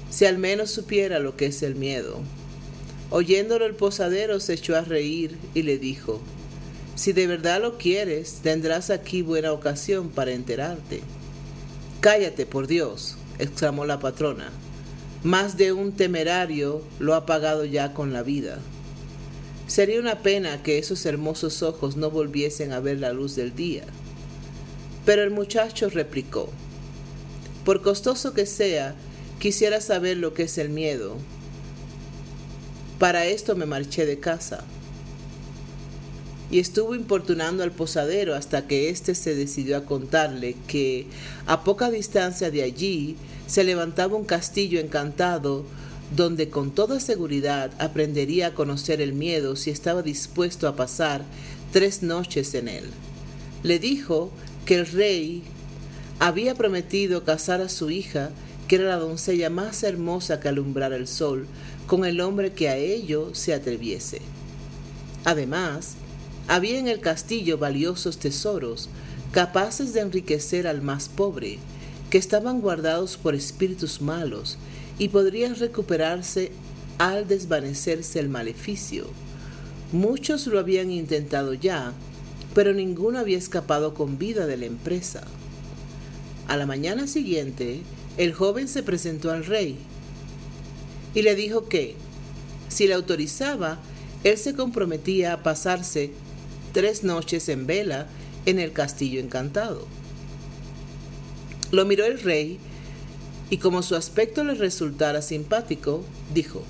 si 0.09 0.23
al 0.23 0.37
menos 0.37 0.71
supiera 0.71 1.19
lo 1.19 1.35
que 1.35 1.47
es 1.47 1.61
el 1.61 1.75
miedo. 1.75 2.21
Oyéndolo 3.13 3.65
el 3.65 3.75
posadero 3.75 4.39
se 4.39 4.53
echó 4.53 4.77
a 4.77 4.81
reír 4.81 5.37
y 5.53 5.63
le 5.63 5.77
dijo, 5.77 6.21
Si 6.95 7.11
de 7.11 7.27
verdad 7.27 7.61
lo 7.61 7.77
quieres, 7.77 8.39
tendrás 8.41 8.89
aquí 8.89 9.21
buena 9.21 9.51
ocasión 9.51 10.09
para 10.09 10.31
enterarte. 10.31 11.01
Cállate, 11.99 12.45
por 12.45 12.67
Dios, 12.67 13.17
exclamó 13.37 13.85
la 13.85 13.99
patrona. 13.99 14.49
Más 15.23 15.57
de 15.57 15.73
un 15.73 15.91
temerario 15.91 16.81
lo 16.99 17.13
ha 17.13 17.25
pagado 17.25 17.65
ya 17.65 17.93
con 17.93 18.13
la 18.13 18.23
vida. 18.23 18.59
Sería 19.67 19.99
una 19.99 20.19
pena 20.21 20.63
que 20.63 20.77
esos 20.77 21.05
hermosos 21.05 21.63
ojos 21.63 21.97
no 21.97 22.11
volviesen 22.11 22.71
a 22.71 22.79
ver 22.79 22.99
la 22.99 23.11
luz 23.11 23.35
del 23.35 23.53
día. 23.53 23.83
Pero 25.05 25.21
el 25.21 25.31
muchacho 25.31 25.89
replicó, 25.89 26.49
Por 27.65 27.81
costoso 27.81 28.33
que 28.33 28.45
sea, 28.45 28.95
quisiera 29.37 29.81
saber 29.81 30.15
lo 30.15 30.33
que 30.33 30.43
es 30.43 30.57
el 30.57 30.69
miedo, 30.69 31.17
para 33.01 33.25
esto 33.25 33.55
me 33.55 33.65
marché 33.65 34.05
de 34.05 34.19
casa. 34.19 34.63
Y 36.51 36.59
estuvo 36.59 36.93
importunando 36.93 37.63
al 37.63 37.71
posadero 37.71 38.35
hasta 38.35 38.67
que 38.67 38.89
éste 38.89 39.15
se 39.15 39.33
decidió 39.33 39.75
a 39.75 39.85
contarle 39.85 40.55
que 40.67 41.07
a 41.47 41.63
poca 41.63 41.89
distancia 41.89 42.51
de 42.51 42.61
allí 42.61 43.15
se 43.47 43.63
levantaba 43.63 44.15
un 44.15 44.25
castillo 44.25 44.79
encantado 44.79 45.65
donde 46.15 46.51
con 46.51 46.69
toda 46.69 46.99
seguridad 46.99 47.71
aprendería 47.79 48.47
a 48.47 48.53
conocer 48.53 49.01
el 49.01 49.13
miedo 49.13 49.55
si 49.55 49.71
estaba 49.71 50.03
dispuesto 50.03 50.67
a 50.67 50.75
pasar 50.75 51.23
tres 51.71 52.03
noches 52.03 52.53
en 52.53 52.67
él. 52.67 52.83
Le 53.63 53.79
dijo 53.79 54.29
que 54.67 54.75
el 54.75 54.85
rey 54.85 55.41
había 56.19 56.53
prometido 56.53 57.23
casar 57.23 57.61
a 57.61 57.69
su 57.69 57.89
hija, 57.89 58.29
que 58.71 58.77
era 58.77 58.87
la 58.87 58.99
doncella 58.99 59.49
más 59.49 59.83
hermosa 59.83 60.39
que 60.39 60.47
alumbrara 60.47 60.95
el 60.95 61.05
sol, 61.05 61.45
con 61.87 62.05
el 62.05 62.21
hombre 62.21 62.53
que 62.53 62.69
a 62.69 62.77
ello 62.77 63.35
se 63.35 63.53
atreviese. 63.53 64.21
Además, 65.25 65.95
había 66.47 66.79
en 66.79 66.87
el 66.87 67.01
castillo 67.01 67.57
valiosos 67.57 68.17
tesoros 68.17 68.87
capaces 69.33 69.93
de 69.93 69.99
enriquecer 69.99 70.67
al 70.67 70.81
más 70.81 71.09
pobre, 71.09 71.59
que 72.09 72.17
estaban 72.17 72.61
guardados 72.61 73.17
por 73.17 73.35
espíritus 73.35 74.01
malos 74.01 74.57
y 74.97 75.09
podrían 75.09 75.55
recuperarse 75.55 76.53
al 76.97 77.27
desvanecerse 77.27 78.19
el 78.19 78.29
maleficio. 78.29 79.05
Muchos 79.91 80.47
lo 80.47 80.59
habían 80.59 80.91
intentado 80.91 81.53
ya, 81.55 81.91
pero 82.55 82.71
ninguno 82.73 83.19
había 83.19 83.37
escapado 83.37 83.93
con 83.93 84.17
vida 84.17 84.47
de 84.47 84.55
la 84.55 84.65
empresa. 84.67 85.23
A 86.47 86.55
la 86.55 86.65
mañana 86.65 87.07
siguiente, 87.07 87.81
el 88.21 88.35
joven 88.35 88.67
se 88.67 88.83
presentó 88.83 89.31
al 89.31 89.47
rey 89.47 89.79
y 91.15 91.23
le 91.23 91.33
dijo 91.33 91.67
que, 91.67 91.95
si 92.69 92.85
le 92.85 92.93
autorizaba, 92.93 93.79
él 94.23 94.37
se 94.37 94.53
comprometía 94.53 95.33
a 95.33 95.41
pasarse 95.41 96.11
tres 96.71 97.03
noches 97.03 97.49
en 97.49 97.65
vela 97.65 98.05
en 98.45 98.59
el 98.59 98.73
castillo 98.73 99.19
encantado. 99.19 99.87
Lo 101.71 101.83
miró 101.85 102.05
el 102.05 102.21
rey 102.21 102.59
y 103.49 103.57
como 103.57 103.81
su 103.81 103.95
aspecto 103.95 104.43
le 104.43 104.53
resultara 104.53 105.23
simpático, 105.23 106.03
dijo, 106.31 106.61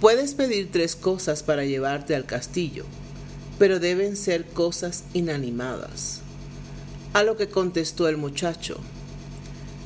Puedes 0.00 0.34
pedir 0.34 0.72
tres 0.72 0.96
cosas 0.96 1.44
para 1.44 1.64
llevarte 1.64 2.16
al 2.16 2.24
castillo, 2.24 2.84
pero 3.60 3.78
deben 3.78 4.16
ser 4.16 4.44
cosas 4.44 5.04
inanimadas. 5.12 6.22
A 7.12 7.22
lo 7.22 7.36
que 7.36 7.48
contestó 7.48 8.08
el 8.08 8.16
muchacho, 8.16 8.80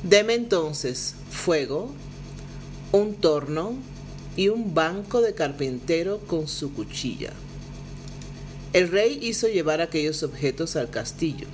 deme 0.05 0.35
entonces 0.35 1.15
fuego, 1.31 1.91
un 2.91 3.15
torno 3.15 3.73
y 4.37 4.49
un 4.49 4.75
banco 4.75 5.21
de 5.21 5.33
carpintero 5.33 6.19
con 6.19 6.47
su 6.47 6.73
cuchilla. 6.73 7.33
El 8.73 8.89
rey 8.89 9.17
hizo 9.21 9.47
llevar 9.47 9.81
aquellos 9.81 10.21
objetos 10.21 10.75
al 10.75 10.91
castillo. 10.91 11.47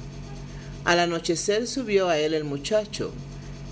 Al 0.84 1.00
anochecer 1.00 1.66
subió 1.66 2.10
a 2.10 2.18
él 2.18 2.34
el 2.34 2.44
muchacho, 2.44 3.12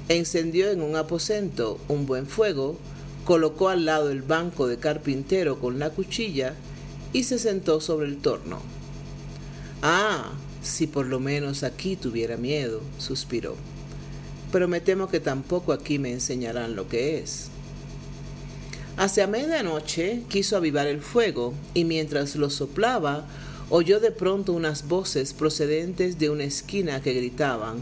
encendió 0.08 0.72
en 0.72 0.82
un 0.82 0.96
aposento 0.96 1.78
un 1.90 2.06
buen 2.06 2.26
fuego, 2.26 2.78
colocó 3.26 3.68
al 3.68 3.86
lado 3.86 4.12
el 4.12 4.22
banco 4.22 4.68
de 4.68 4.78
carpintero 4.78 5.60
con 5.60 5.78
la 5.80 5.90
cuchilla 5.90 6.56
y 7.12 7.24
se 7.24 7.38
sentó 7.38 7.82
sobre 7.82 8.08
el 8.08 8.18
torno. 8.18 8.62
Ah, 9.82 10.32
si 10.62 10.88
por 10.88 11.06
lo 11.06 11.20
menos 11.20 11.64
aquí 11.64 11.96
tuviera 11.98 12.38
miedo, 12.38 12.82
suspiró. 12.98 13.56
Pero 14.52 14.68
me 14.68 14.82
temo 14.82 15.08
que 15.08 15.20
tampoco 15.20 15.74
aquí 15.74 16.00
me 16.00 16.12
enseñarán 16.12 16.76
lo 16.76 16.88
que 16.88 17.20
es. 17.20 17.50
Hacia 18.98 19.28
medianoche 19.28 20.24
quiso 20.28 20.58
avivar 20.58 20.88
el 20.88 21.02
fuego 21.02 21.54
y 21.74 21.86
mientras 21.86 22.36
lo 22.36 22.50
soplaba 22.50 23.26
oyó 23.70 24.00
de 24.00 24.12
pronto 24.12 24.54
unas 24.54 24.88
voces 24.88 25.34
procedentes 25.34 26.20
de 26.20 26.30
una 26.30 26.44
esquina 26.44 27.02
que 27.02 27.14
gritaban 27.14 27.78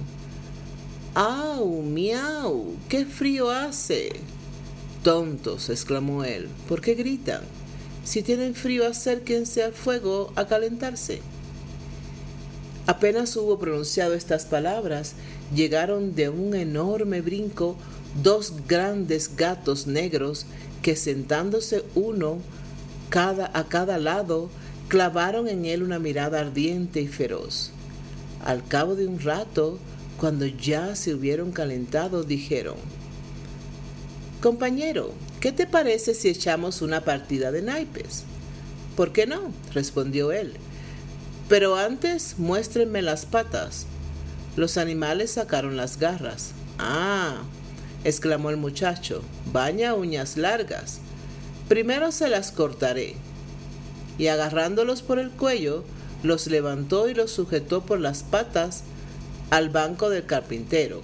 ¡Au, 1.16 1.82
miau! 1.82 2.76
¡Qué 2.90 3.04
frío 3.06 3.50
hace! 3.50 4.12
Tontos, 5.04 5.72
exclamó 5.72 6.24
él, 6.24 6.50
¿por 6.68 6.82
qué 6.82 6.94
gritan? 6.94 7.42
Si 8.04 8.22
tienen 8.22 8.54
frío, 8.54 8.86
acérquense 8.86 9.64
al 9.64 9.74
fuego 9.74 10.32
a 10.36 10.46
calentarse. 10.46 11.22
Apenas 12.86 13.36
hubo 13.36 13.58
pronunciado 13.58 14.14
estas 14.14 14.46
palabras, 14.46 15.16
llegaron 15.54 16.16
de 16.16 16.30
un 16.30 16.56
enorme 16.56 17.22
brinco 17.22 17.76
dos 18.22 18.54
grandes 18.68 19.36
gatos 19.36 19.88
negros 19.88 20.46
que 20.82 20.96
sentándose 20.96 21.84
uno 21.96 22.40
cada, 23.10 23.52
a 23.54 23.68
cada 23.68 23.98
lado, 23.98 24.50
clavaron 24.88 25.48
en 25.48 25.66
él 25.66 25.84
una 25.84 26.00
mirada 26.00 26.40
ardiente 26.40 27.02
y 27.02 27.08
feroz. 27.08 27.72
Al 28.44 28.66
cabo 28.66 28.96
de 28.96 29.08
un 29.08 29.20
rato, 29.20 29.80
cuando 30.20 30.46
ya 30.46 30.96
se 30.96 31.14
hubieron 31.14 31.52
calentado, 31.52 32.24
dijeron, 32.24 32.76
Compañero, 34.42 35.14
¿qué 35.40 35.52
te 35.52 35.66
parece 35.66 36.14
si 36.14 36.30
echamos 36.30 36.82
una 36.82 37.02
partida 37.02 37.52
de 37.52 37.62
naipes? 37.62 38.24
¿Por 38.96 39.12
qué 39.12 39.26
no? 39.26 39.52
respondió 39.74 40.32
él. 40.32 40.54
Pero 41.50 41.76
antes 41.76 42.36
muéstrenme 42.38 43.02
las 43.02 43.26
patas. 43.26 43.88
Los 44.58 44.78
animales 44.78 45.34
sacaron 45.34 45.78
las 45.78 46.00
garras. 46.00 46.52
Ah, 46.80 47.44
exclamó 48.04 48.50
el 48.50 48.58
muchacho, 48.58 49.22
baña 49.54 49.94
uñas 49.94 50.36
largas. 50.36 51.00
Primero 51.70 52.12
se 52.12 52.28
las 52.28 52.52
cortaré. 52.52 53.16
Y 54.18 54.28
agarrándolos 54.28 55.04
por 55.04 55.20
el 55.20 55.30
cuello, 55.30 55.86
los 56.24 56.48
levantó 56.48 57.08
y 57.08 57.14
los 57.14 57.30
sujetó 57.30 57.86
por 57.86 58.00
las 58.00 58.24
patas 58.24 58.82
al 59.52 59.70
banco 59.70 60.10
del 60.10 60.26
carpintero. 60.26 61.04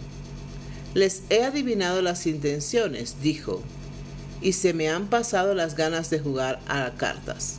Les 0.95 1.22
he 1.29 1.43
adivinado 1.43 2.01
las 2.01 2.25
intenciones, 2.25 3.17
dijo, 3.22 3.62
y 4.41 4.53
se 4.53 4.74
me 4.74 4.89
han 4.89 5.07
pasado 5.07 5.53
las 5.53 5.75
ganas 5.75 6.10
de 6.10 6.19
jugar 6.19 6.60
a 6.67 6.89
cartas. 6.98 7.57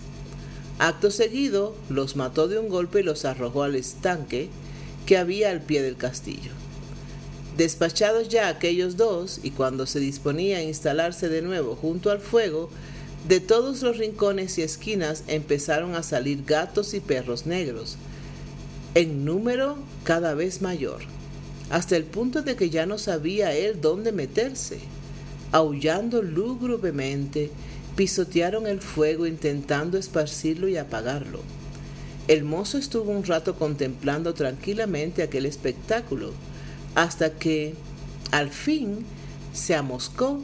Acto 0.80 1.12
seguido, 1.12 1.76
los 1.88 2.16
mató 2.16 2.48
de 2.48 2.58
un 2.58 2.68
golpe 2.68 2.98
y 2.98 3.04
los 3.04 3.24
arrojó 3.24 3.62
al 3.62 3.76
estanque 3.76 4.50
que 5.06 5.16
había 5.16 5.50
al 5.50 5.60
pie 5.60 5.82
del 5.82 5.96
castillo. 5.96 6.50
Despachados 7.56 8.28
ya 8.28 8.48
aquellos 8.48 8.96
dos, 8.96 9.40
y 9.42 9.52
cuando 9.52 9.86
se 9.86 10.00
disponía 10.00 10.58
a 10.58 10.62
instalarse 10.62 11.28
de 11.28 11.42
nuevo 11.42 11.76
junto 11.76 12.10
al 12.10 12.20
fuego, 12.20 12.68
de 13.28 13.40
todos 13.40 13.82
los 13.82 13.96
rincones 13.96 14.58
y 14.58 14.62
esquinas 14.62 15.24
empezaron 15.28 15.94
a 15.94 16.02
salir 16.02 16.44
gatos 16.44 16.94
y 16.94 17.00
perros 17.00 17.46
negros, 17.46 17.96
en 18.94 19.24
número 19.24 19.76
cada 20.02 20.34
vez 20.34 20.62
mayor, 20.62 21.02
hasta 21.70 21.96
el 21.96 22.04
punto 22.04 22.42
de 22.42 22.56
que 22.56 22.70
ya 22.70 22.86
no 22.86 22.98
sabía 22.98 23.54
él 23.54 23.80
dónde 23.80 24.12
meterse. 24.12 24.80
Aullando 25.52 26.22
lúgubremente, 26.22 27.50
pisotearon 27.96 28.66
el 28.66 28.80
fuego 28.80 29.26
intentando 29.26 29.96
esparcirlo 29.96 30.68
y 30.68 30.76
apagarlo. 30.76 31.40
El 32.26 32.44
mozo 32.44 32.78
estuvo 32.78 33.10
un 33.10 33.24
rato 33.24 33.56
contemplando 33.56 34.32
tranquilamente 34.32 35.22
aquel 35.22 35.44
espectáculo, 35.44 36.32
hasta 36.94 37.34
que 37.34 37.74
al 38.30 38.50
fin 38.50 39.04
se 39.52 39.74
amoscó 39.74 40.40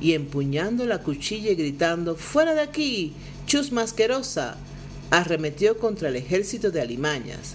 y 0.00 0.14
empuñando 0.14 0.86
la 0.86 1.02
cuchilla 1.02 1.50
y 1.50 1.56
gritando 1.56 2.16
¡Fuera 2.16 2.54
de 2.54 2.62
aquí! 2.62 3.12
¡Chusma 3.46 3.82
asquerosa! 3.82 4.56
arremetió 5.10 5.78
contra 5.78 6.08
el 6.08 6.16
ejército 6.16 6.70
de 6.70 6.80
alimañas. 6.80 7.54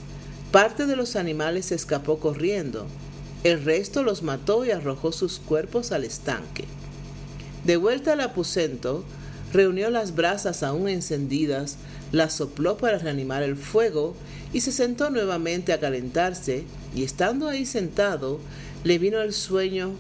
Parte 0.51 0.85
de 0.85 0.95
los 0.95 1.15
animales 1.15 1.71
escapó 1.71 2.19
corriendo, 2.19 2.87
el 3.43 3.63
resto 3.63 4.03
los 4.03 4.21
mató 4.21 4.65
y 4.65 4.71
arrojó 4.71 5.11
sus 5.11 5.39
cuerpos 5.39 5.91
al 5.91 6.03
estanque. 6.03 6.65
De 7.65 7.77
vuelta 7.77 8.13
al 8.13 8.21
aposento, 8.21 9.03
reunió 9.53 9.89
las 9.89 10.15
brasas 10.15 10.63
aún 10.63 10.87
encendidas, 10.89 11.77
las 12.11 12.33
sopló 12.33 12.77
para 12.77 12.97
reanimar 12.97 13.43
el 13.43 13.55
fuego 13.55 14.15
y 14.53 14.61
se 14.61 14.71
sentó 14.71 15.09
nuevamente 15.09 15.73
a 15.73 15.79
calentarse 15.79 16.63
y 16.95 17.03
estando 17.03 17.47
ahí 17.47 17.65
sentado, 17.65 18.39
le 18.83 18.97
vino 18.97 19.21
el 19.21 19.33
sueño 19.33 19.91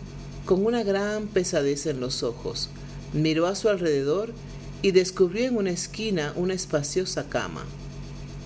con 0.45 0.65
una 0.65 0.83
gran 0.83 1.27
pesadez 1.27 1.85
en 1.85 1.99
los 1.99 2.23
ojos. 2.23 2.69
Miró 3.13 3.47
a 3.47 3.55
su 3.55 3.69
alrededor 3.69 4.33
y 4.81 4.91
descubrió 4.91 5.45
en 5.45 5.57
una 5.57 5.71
esquina 5.71 6.33
una 6.35 6.53
espaciosa 6.53 7.29
cama. 7.29 7.63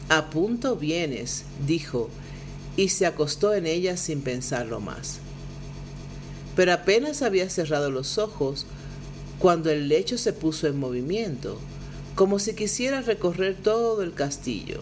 A 0.09 0.29
punto 0.29 0.75
vienes, 0.75 1.45
dijo, 1.65 2.09
y 2.75 2.89
se 2.89 3.05
acostó 3.05 3.53
en 3.53 3.67
ella 3.67 3.97
sin 3.97 4.21
pensarlo 4.21 4.79
más. 4.79 5.19
Pero 6.55 6.73
apenas 6.73 7.21
había 7.21 7.49
cerrado 7.49 7.89
los 7.89 8.17
ojos 8.17 8.65
cuando 9.39 9.69
el 9.69 9.87
lecho 9.87 10.17
se 10.17 10.33
puso 10.33 10.67
en 10.67 10.77
movimiento, 10.77 11.59
como 12.15 12.39
si 12.39 12.53
quisiera 12.53 13.01
recorrer 13.01 13.55
todo 13.55 14.03
el 14.03 14.13
castillo. 14.13 14.81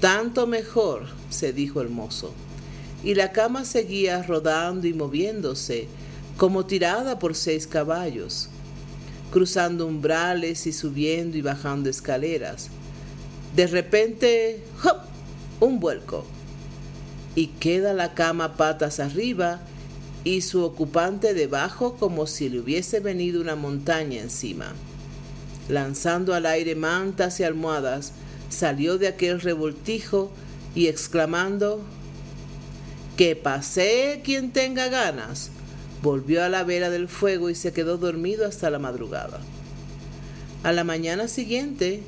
Tanto 0.00 0.46
mejor, 0.46 1.06
se 1.30 1.52
dijo 1.52 1.80
el 1.80 1.88
mozo. 1.88 2.32
Y 3.04 3.14
la 3.14 3.32
cama 3.32 3.64
seguía 3.64 4.22
rodando 4.22 4.86
y 4.86 4.94
moviéndose, 4.94 5.88
como 6.36 6.66
tirada 6.66 7.18
por 7.18 7.34
seis 7.34 7.66
caballos, 7.66 8.48
cruzando 9.30 9.86
umbrales 9.86 10.66
y 10.66 10.72
subiendo 10.72 11.36
y 11.36 11.42
bajando 11.42 11.90
escaleras. 11.90 12.70
De 13.54 13.66
repente, 13.66 14.64
¡hop! 14.84 14.98
un 15.60 15.78
vuelco. 15.78 16.24
Y 17.34 17.48
queda 17.48 17.92
la 17.92 18.14
cama 18.14 18.56
patas 18.56 19.00
arriba 19.00 19.60
y 20.24 20.42
su 20.42 20.62
ocupante 20.62 21.34
debajo 21.34 21.96
como 21.96 22.26
si 22.26 22.48
le 22.48 22.60
hubiese 22.60 23.00
venido 23.00 23.40
una 23.40 23.56
montaña 23.56 24.20
encima. 24.20 24.72
Lanzando 25.68 26.34
al 26.34 26.46
aire 26.46 26.74
mantas 26.74 27.40
y 27.40 27.44
almohadas, 27.44 28.12
salió 28.48 28.98
de 28.98 29.08
aquel 29.08 29.40
revoltijo 29.40 30.30
y 30.74 30.88
exclamando, 30.88 31.82
que 33.16 33.36
pase 33.36 34.20
quien 34.24 34.52
tenga 34.52 34.88
ganas, 34.88 35.50
volvió 36.02 36.42
a 36.42 36.48
la 36.48 36.64
vera 36.64 36.90
del 36.90 37.08
fuego 37.08 37.50
y 37.50 37.54
se 37.54 37.72
quedó 37.72 37.98
dormido 37.98 38.46
hasta 38.46 38.70
la 38.70 38.78
madrugada. 38.78 39.40
A 40.62 40.72
la 40.72 40.84
mañana 40.84 41.28
siguiente 41.28 42.02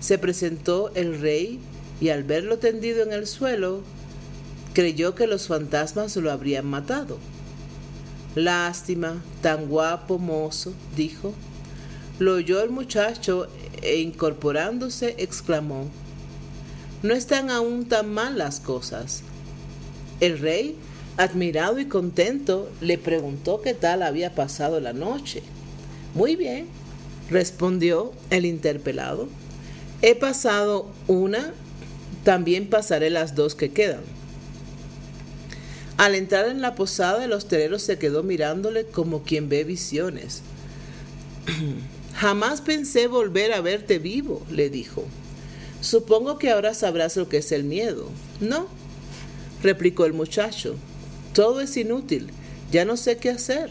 se 0.00 0.18
presentó 0.18 0.90
el 0.94 1.20
rey 1.20 1.60
y 2.00 2.10
al 2.10 2.24
verlo 2.24 2.58
tendido 2.58 3.02
en 3.02 3.12
el 3.12 3.26
suelo, 3.26 3.82
creyó 4.74 5.14
que 5.14 5.26
los 5.26 5.46
fantasmas 5.46 6.16
lo 6.16 6.30
habrían 6.30 6.66
matado. 6.66 7.18
Lástima, 8.34 9.22
tan 9.40 9.66
guapo 9.66 10.18
mozo, 10.18 10.72
dijo. 10.94 11.32
Lo 12.18 12.34
oyó 12.34 12.62
el 12.62 12.70
muchacho 12.70 13.46
e 13.82 13.98
incorporándose 14.00 15.14
exclamó, 15.18 15.90
No 17.02 17.14
están 17.14 17.50
aún 17.50 17.86
tan 17.86 18.12
mal 18.12 18.38
las 18.38 18.58
cosas. 18.58 19.22
El 20.20 20.38
rey, 20.38 20.76
admirado 21.18 21.78
y 21.78 21.86
contento, 21.86 22.70
le 22.80 22.96
preguntó 22.96 23.60
qué 23.60 23.74
tal 23.74 24.02
había 24.02 24.34
pasado 24.34 24.80
la 24.80 24.94
noche. 24.94 25.42
Muy 26.14 26.36
bien, 26.36 26.66
respondió 27.28 28.12
el 28.30 28.46
interpelado. 28.46 29.28
He 30.00 30.14
pasado 30.14 30.90
una, 31.06 31.52
también 32.24 32.68
pasaré 32.68 33.10
las 33.10 33.34
dos 33.34 33.54
que 33.54 33.72
quedan. 33.72 34.00
Al 35.98 36.14
entrar 36.14 36.48
en 36.48 36.62
la 36.62 36.74
posada, 36.74 37.24
el 37.24 37.32
hostelero 37.32 37.78
se 37.78 37.98
quedó 37.98 38.22
mirándole 38.22 38.86
como 38.86 39.22
quien 39.22 39.50
ve 39.50 39.64
visiones. 39.64 40.42
Jamás 42.16 42.62
pensé 42.62 43.08
volver 43.08 43.52
a 43.52 43.60
verte 43.60 43.98
vivo, 43.98 44.42
le 44.50 44.70
dijo. 44.70 45.04
Supongo 45.82 46.38
que 46.38 46.50
ahora 46.50 46.72
sabrás 46.72 47.14
lo 47.16 47.28
que 47.28 47.36
es 47.38 47.52
el 47.52 47.64
miedo. 47.64 48.08
No, 48.40 48.68
replicó 49.62 50.06
el 50.06 50.14
muchacho. 50.14 50.76
Todo 51.34 51.60
es 51.60 51.76
inútil. 51.76 52.30
Ya 52.72 52.86
no 52.86 52.96
sé 52.96 53.18
qué 53.18 53.28
hacer. 53.28 53.70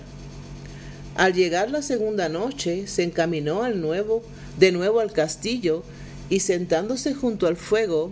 Al 1.16 1.34
llegar 1.34 1.72
la 1.72 1.82
segunda 1.82 2.30
noche, 2.30 2.86
se 2.86 3.02
encaminó 3.02 3.64
al 3.64 3.82
nuevo, 3.82 4.22
de 4.60 4.72
nuevo 4.72 5.00
al 5.00 5.12
castillo 5.12 5.84
y 6.30 6.42
sentándose 6.42 7.16
junto 7.16 7.48
al 7.48 7.56
fuego, 7.56 8.12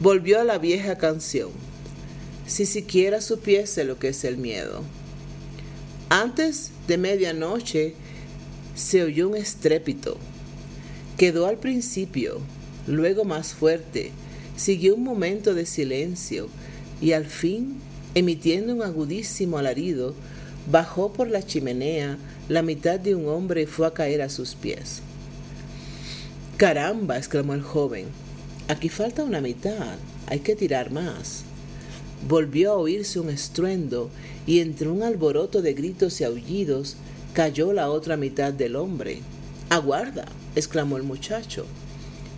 volvió 0.00 0.40
a 0.40 0.44
la 0.44 0.58
vieja 0.58 0.98
canción. 0.98 1.50
Si 2.48 2.66
siquiera 2.66 3.20
supiese 3.20 3.84
lo 3.84 3.98
que 3.98 4.08
es 4.08 4.24
el 4.24 4.38
miedo. 4.38 4.82
Antes 6.08 6.72
de 6.88 6.98
medianoche 6.98 7.94
se 8.76 9.02
oyó 9.02 9.30
un 9.30 9.36
estrépito. 9.36 10.18
Quedó 11.16 11.46
al 11.46 11.56
principio, 11.56 12.40
luego 12.86 13.24
más 13.24 13.54
fuerte, 13.54 14.12
siguió 14.56 14.94
un 14.94 15.02
momento 15.02 15.54
de 15.54 15.66
silencio 15.66 16.48
y 17.00 17.12
al 17.12 17.24
fin, 17.24 17.78
emitiendo 18.14 18.74
un 18.74 18.82
agudísimo 18.82 19.58
alarido, 19.58 20.14
bajó 20.70 21.12
por 21.12 21.28
la 21.28 21.42
chimenea 21.42 22.18
la 22.48 22.62
mitad 22.62 23.00
de 23.00 23.14
un 23.14 23.28
hombre 23.28 23.62
y 23.62 23.66
fue 23.66 23.86
a 23.86 23.92
caer 23.94 24.20
a 24.20 24.28
sus 24.28 24.54
pies. 24.54 25.00
Caramba, 26.58 27.16
exclamó 27.16 27.54
el 27.54 27.62
joven, 27.62 28.06
aquí 28.68 28.90
falta 28.90 29.24
una 29.24 29.40
mitad, 29.40 29.96
hay 30.26 30.40
que 30.40 30.54
tirar 30.54 30.90
más. 30.90 31.44
Volvió 32.28 32.72
a 32.72 32.76
oírse 32.76 33.20
un 33.20 33.30
estruendo 33.30 34.10
y 34.46 34.60
entre 34.60 34.88
un 34.88 35.02
alboroto 35.02 35.62
de 35.62 35.74
gritos 35.74 36.20
y 36.20 36.24
aullidos 36.24 36.96
cayó 37.36 37.74
la 37.74 37.90
otra 37.90 38.16
mitad 38.16 38.50
del 38.50 38.76
hombre. 38.76 39.18
Aguarda, 39.68 40.24
exclamó 40.54 40.96
el 40.96 41.02
muchacho, 41.02 41.66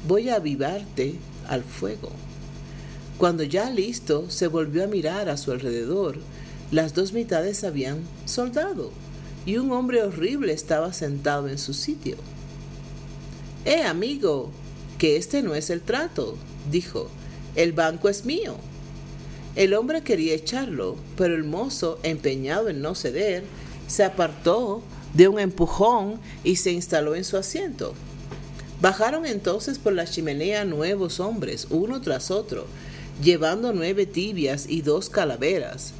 voy 0.08 0.28
a 0.28 0.34
avivarte 0.34 1.14
al 1.46 1.62
fuego. 1.62 2.10
Cuando 3.16 3.44
ya 3.44 3.70
listo, 3.70 4.28
se 4.28 4.48
volvió 4.48 4.82
a 4.82 4.88
mirar 4.88 5.28
a 5.28 5.36
su 5.36 5.52
alrededor. 5.52 6.18
Las 6.72 6.94
dos 6.94 7.12
mitades 7.12 7.62
habían 7.62 8.00
soldado 8.24 8.90
y 9.46 9.58
un 9.58 9.70
hombre 9.70 10.02
horrible 10.02 10.52
estaba 10.52 10.92
sentado 10.92 11.48
en 11.48 11.58
su 11.58 11.74
sitio. 11.74 12.16
Eh, 13.66 13.82
amigo, 13.82 14.50
que 14.98 15.14
este 15.14 15.44
no 15.44 15.54
es 15.54 15.70
el 15.70 15.80
trato, 15.80 16.36
dijo. 16.72 17.08
El 17.54 17.72
banco 17.72 18.08
es 18.08 18.24
mío. 18.24 18.56
El 19.54 19.74
hombre 19.74 20.02
quería 20.02 20.34
echarlo, 20.34 20.96
pero 21.16 21.36
el 21.36 21.44
mozo, 21.44 22.00
empeñado 22.02 22.68
en 22.68 22.82
no 22.82 22.96
ceder, 22.96 23.44
se 23.88 24.04
apartó 24.04 24.82
de 25.14 25.26
un 25.26 25.40
empujón 25.40 26.20
y 26.44 26.56
se 26.56 26.70
instaló 26.70 27.16
en 27.16 27.24
su 27.24 27.36
asiento. 27.36 27.94
Bajaron 28.80 29.26
entonces 29.26 29.78
por 29.80 29.92
la 29.92 30.06
chimenea 30.06 30.64
nuevos 30.64 31.18
hombres, 31.18 31.66
uno 31.70 32.00
tras 32.00 32.30
otro, 32.30 32.66
llevando 33.20 33.72
nueve 33.72 34.06
tibias 34.06 34.66
y 34.68 34.82
dos 34.82 35.08
calaveras. 35.10 35.94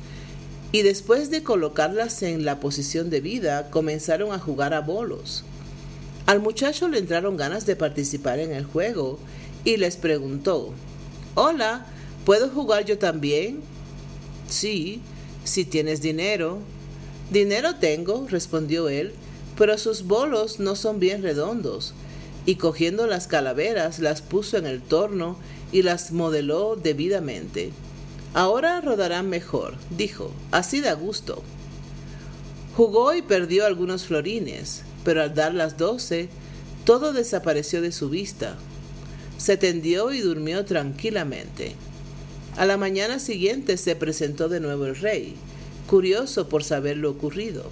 Y 0.70 0.82
después 0.82 1.30
de 1.30 1.42
colocarlas 1.42 2.22
en 2.22 2.44
la 2.44 2.60
posición 2.60 3.10
de 3.10 3.20
vida, 3.20 3.70
comenzaron 3.70 4.32
a 4.32 4.38
jugar 4.38 4.74
a 4.74 4.80
bolos. 4.80 5.42
Al 6.26 6.40
muchacho 6.40 6.88
le 6.88 6.98
entraron 6.98 7.36
ganas 7.36 7.64
de 7.64 7.74
participar 7.74 8.38
en 8.38 8.52
el 8.52 8.64
juego 8.64 9.18
y 9.64 9.78
les 9.78 9.96
preguntó, 9.96 10.72
Hola, 11.34 11.86
¿puedo 12.26 12.50
jugar 12.50 12.84
yo 12.84 12.98
también? 12.98 13.60
Sí, 14.46 15.00
si 15.44 15.64
tienes 15.64 16.02
dinero. 16.02 16.58
Dinero 17.30 17.76
tengo, 17.76 18.26
respondió 18.28 18.88
él, 18.88 19.12
pero 19.56 19.76
sus 19.76 20.04
bolos 20.04 20.60
no 20.60 20.76
son 20.76 20.98
bien 20.98 21.22
redondos. 21.22 21.94
Y 22.46 22.54
cogiendo 22.54 23.06
las 23.06 23.26
calaveras 23.26 23.98
las 23.98 24.22
puso 24.22 24.56
en 24.56 24.66
el 24.66 24.80
torno 24.80 25.36
y 25.70 25.82
las 25.82 26.12
modeló 26.12 26.76
debidamente. 26.76 27.72
Ahora 28.32 28.80
rodarán 28.80 29.28
mejor, 29.28 29.74
dijo, 29.90 30.32
así 30.50 30.80
da 30.80 30.94
gusto. 30.94 31.42
Jugó 32.76 33.14
y 33.14 33.22
perdió 33.22 33.66
algunos 33.66 34.04
florines, 34.04 34.82
pero 35.04 35.22
al 35.22 35.34
dar 35.34 35.52
las 35.52 35.76
doce, 35.76 36.28
todo 36.84 37.12
desapareció 37.12 37.82
de 37.82 37.92
su 37.92 38.08
vista. 38.08 38.56
Se 39.36 39.56
tendió 39.56 40.12
y 40.12 40.20
durmió 40.20 40.64
tranquilamente. 40.64 41.74
A 42.56 42.64
la 42.66 42.76
mañana 42.76 43.18
siguiente 43.18 43.76
se 43.76 43.96
presentó 43.96 44.48
de 44.48 44.60
nuevo 44.60 44.86
el 44.86 44.96
rey, 44.96 45.36
curioso 45.88 46.48
por 46.48 46.62
saber 46.62 46.96
lo 46.98 47.10
ocurrido. 47.10 47.64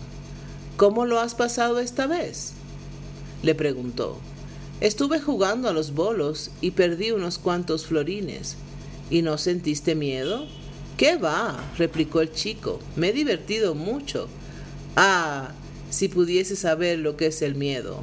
¿Cómo 0.76 1.06
lo 1.06 1.20
has 1.20 1.36
pasado 1.36 1.78
esta 1.78 2.08
vez? 2.08 2.54
le 3.44 3.54
preguntó. 3.54 4.18
Estuve 4.80 5.20
jugando 5.20 5.68
a 5.68 5.72
los 5.72 5.94
bolos 5.94 6.50
y 6.60 6.72
perdí 6.72 7.12
unos 7.12 7.38
cuantos 7.38 7.86
florines. 7.86 8.56
¿Y 9.08 9.22
no 9.22 9.38
sentiste 9.38 9.94
miedo? 9.94 10.46
¿Qué 10.96 11.16
va? 11.16 11.64
replicó 11.78 12.20
el 12.20 12.32
chico. 12.32 12.80
Me 12.96 13.10
he 13.10 13.12
divertido 13.12 13.74
mucho. 13.74 14.28
Ah, 14.96 15.52
si 15.90 16.08
pudiese 16.08 16.56
saber 16.56 16.98
lo 16.98 17.16
que 17.16 17.26
es 17.26 17.42
el 17.42 17.54
miedo. 17.54 18.02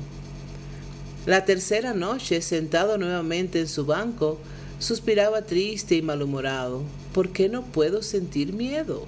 La 1.25 1.45
tercera 1.45 1.93
noche, 1.93 2.41
sentado 2.41 2.97
nuevamente 2.97 3.59
en 3.59 3.67
su 3.67 3.85
banco, 3.85 4.39
suspiraba 4.79 5.41
triste 5.43 5.95
y 5.95 6.01
malhumorado. 6.01 6.83
¿Por 7.13 7.29
qué 7.29 7.49
no 7.49 7.63
puedo 7.63 8.01
sentir 8.01 8.53
miedo? 8.53 9.05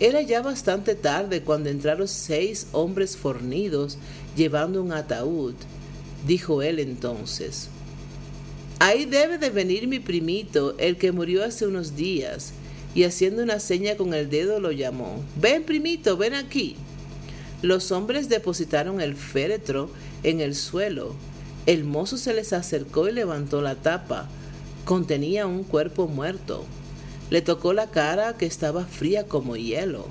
Era 0.00 0.22
ya 0.22 0.42
bastante 0.42 0.94
tarde 0.94 1.42
cuando 1.42 1.70
entraron 1.70 2.06
seis 2.06 2.68
hombres 2.72 3.16
fornidos 3.16 3.98
llevando 4.36 4.82
un 4.82 4.92
ataúd. 4.92 5.54
Dijo 6.26 6.62
él 6.62 6.78
entonces, 6.78 7.68
Ahí 8.80 9.06
debe 9.06 9.38
de 9.38 9.50
venir 9.50 9.88
mi 9.88 9.98
primito, 9.98 10.76
el 10.78 10.98
que 10.98 11.10
murió 11.10 11.42
hace 11.42 11.66
unos 11.66 11.96
días, 11.96 12.52
y 12.94 13.02
haciendo 13.02 13.42
una 13.42 13.58
seña 13.58 13.96
con 13.96 14.14
el 14.14 14.30
dedo 14.30 14.60
lo 14.60 14.70
llamó. 14.70 15.24
Ven, 15.34 15.64
primito, 15.64 16.16
ven 16.16 16.34
aquí. 16.34 16.76
Los 17.60 17.90
hombres 17.90 18.28
depositaron 18.28 19.00
el 19.00 19.16
féretro 19.16 19.90
en 20.22 20.40
el 20.40 20.54
suelo. 20.54 21.16
El 21.66 21.82
mozo 21.82 22.18
se 22.18 22.34
les 22.34 22.52
acercó 22.52 23.08
y 23.08 23.12
levantó 23.12 23.62
la 23.62 23.74
tapa. 23.74 24.28
Contenía 24.84 25.48
un 25.48 25.64
cuerpo 25.64 26.06
muerto. 26.06 26.64
Le 27.30 27.42
tocó 27.42 27.72
la 27.72 27.88
cara 27.90 28.36
que 28.36 28.46
estaba 28.46 28.84
fría 28.84 29.24
como 29.24 29.56
hielo. 29.56 30.06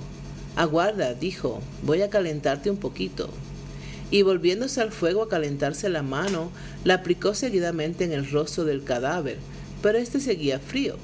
Aguarda, 0.56 1.13
dijo, 1.13 1.62
voy 1.84 2.01
a 2.01 2.10
calentarte 2.10 2.69
un 2.69 2.77
poquito. 2.77 3.30
Y 4.12 4.21
volviéndose 4.21 4.82
al 4.82 4.91
fuego 4.91 5.23
a 5.23 5.30
calentarse 5.30 5.89
la 5.89 6.03
mano, 6.03 6.51
la 6.84 6.95
aplicó 6.95 7.34
seguidamente 7.34 8.03
en 8.03 8.13
el 8.13 8.30
rostro 8.30 8.65
del 8.65 8.84
cadáver, 8.84 9.38
pero 9.82 9.97
éste 9.97 10.19
seguía 10.19 10.60
frío. 10.60 10.95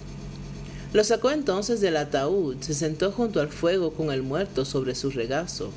Lo 0.93 1.03
sacó 1.03 1.31
entonces 1.31 1.81
del 1.81 1.97
ataúd, 1.97 2.57
se 2.61 2.73
sentó 2.73 3.11
junto 3.11 3.41
al 3.41 3.49
fuego 3.49 3.93
con 3.93 4.11
el 4.11 4.21
muerto 4.21 4.63
sobre 4.63 4.93
su 4.93 5.09
regazo 5.09 5.71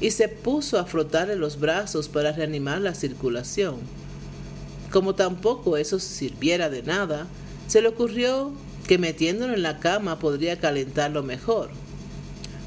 y 0.00 0.10
se 0.10 0.28
puso 0.28 0.78
a 0.78 0.86
frotarle 0.86 1.36
los 1.36 1.60
brazos 1.60 2.08
para 2.08 2.32
reanimar 2.32 2.80
la 2.80 2.94
circulación. 2.94 3.76
Como 4.90 5.14
tampoco 5.14 5.76
eso 5.76 5.98
sirviera 5.98 6.70
de 6.70 6.82
nada, 6.82 7.26
se 7.66 7.82
le 7.82 7.88
ocurrió 7.88 8.52
que 8.86 8.98
metiéndolo 8.98 9.54
en 9.54 9.62
la 9.62 9.80
cama 9.80 10.18
podría 10.18 10.60
calentarlo 10.60 11.22
mejor. 11.22 11.70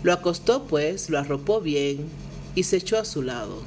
Lo 0.03 0.13
acostó 0.13 0.65
pues, 0.65 1.10
lo 1.10 1.19
arropó 1.19 1.62
bien 1.62 2.08
y 2.56 2.63
se 2.63 2.77
echó 2.77 2.97
a 2.97 3.06
su 3.06 3.21
lado. 3.21 3.62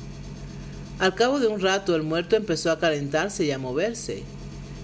Al 0.99 1.15
cabo 1.15 1.41
de 1.41 1.47
un 1.47 1.61
rato 1.61 1.95
el 1.95 2.03
muerto 2.03 2.37
empezó 2.37 2.71
a 2.71 2.79
calentarse 2.79 3.45
y 3.45 3.53
a 3.53 3.59
moverse. 3.59 4.23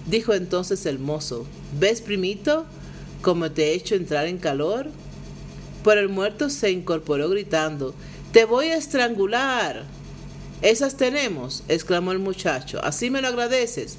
Dijo 0.07 0.33
entonces 0.33 0.85
el 0.85 0.99
mozo, 0.99 1.45
¿ves, 1.79 2.01
primito, 2.01 2.65
cómo 3.21 3.51
te 3.51 3.65
he 3.65 3.73
hecho 3.73 3.95
entrar 3.95 4.25
en 4.27 4.37
calor? 4.37 4.87
Pero 5.83 5.99
el 5.99 6.09
muerto 6.09 6.49
se 6.49 6.71
incorporó 6.71 7.29
gritando, 7.29 7.93
te 8.31 8.45
voy 8.45 8.67
a 8.67 8.77
estrangular. 8.77 9.83
Esas 10.61 10.97
tenemos, 10.97 11.63
exclamó 11.67 12.11
el 12.11 12.19
muchacho. 12.19 12.83
Así 12.83 13.09
me 13.09 13.21
lo 13.21 13.27
agradeces. 13.27 13.97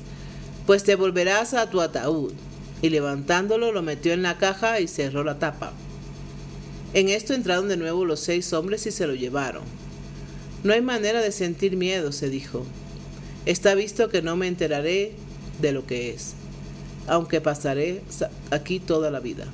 Pues 0.67 0.83
te 0.83 0.97
volverás 0.97 1.55
a 1.55 1.71
tu 1.71 1.81
ataúd. 1.81 2.33
Y 2.83 2.91
levantándolo 2.91 3.73
lo 3.73 3.83
metió 3.83 4.13
en 4.13 4.23
la 4.23 4.39
caja 4.39 4.81
y 4.81 4.89
cerró 4.89 5.25
la 5.25 5.39
tapa. 5.39 5.73
En 6.95 7.09
esto 7.09 7.35
entraron 7.35 7.69
de 7.69 7.77
nuevo 7.77 8.05
los 8.05 8.21
seis 8.21 8.53
hombres 8.53 8.87
y 8.87 8.91
se 8.91 9.07
lo 9.07 9.15
llevaron. 9.15 9.63
No 10.65 10.73
hay 10.73 10.81
manera 10.81 11.21
de 11.21 11.33
sentir 11.33 11.77
miedo, 11.77 12.13
se 12.13 12.29
dijo. 12.29 12.65
Está 13.47 13.75
visto 13.75 14.09
que 14.09 14.23
no 14.23 14.37
me 14.37 14.49
enteraré 14.49 15.13
de 15.61 15.73
lo 15.73 15.87
que 15.87 16.11
es, 16.11 16.35
aunque 17.07 17.41
pasaré 17.41 18.03
aquí 18.51 18.81
toda 18.81 19.11
la 19.11 19.21
vida. 19.21 19.47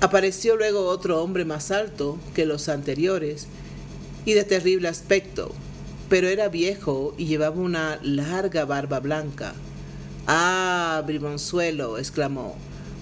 Apareció 0.00 0.56
luego 0.56 0.88
otro 0.88 1.22
hombre 1.22 1.44
más 1.44 1.70
alto 1.70 2.18
que 2.34 2.44
los 2.44 2.68
anteriores 2.68 3.46
y 4.24 4.34
de 4.34 4.44
terrible 4.44 4.88
aspecto, 4.88 5.52
pero 6.08 6.28
era 6.28 6.48
viejo 6.48 7.14
y 7.16 7.26
llevaba 7.26 7.56
una 7.56 7.98
larga 8.02 8.64
barba 8.64 9.00
blanca. 9.00 9.54
Ah, 10.26 11.02
brimonzuelo, 11.06 11.98
exclamó, 11.98 12.56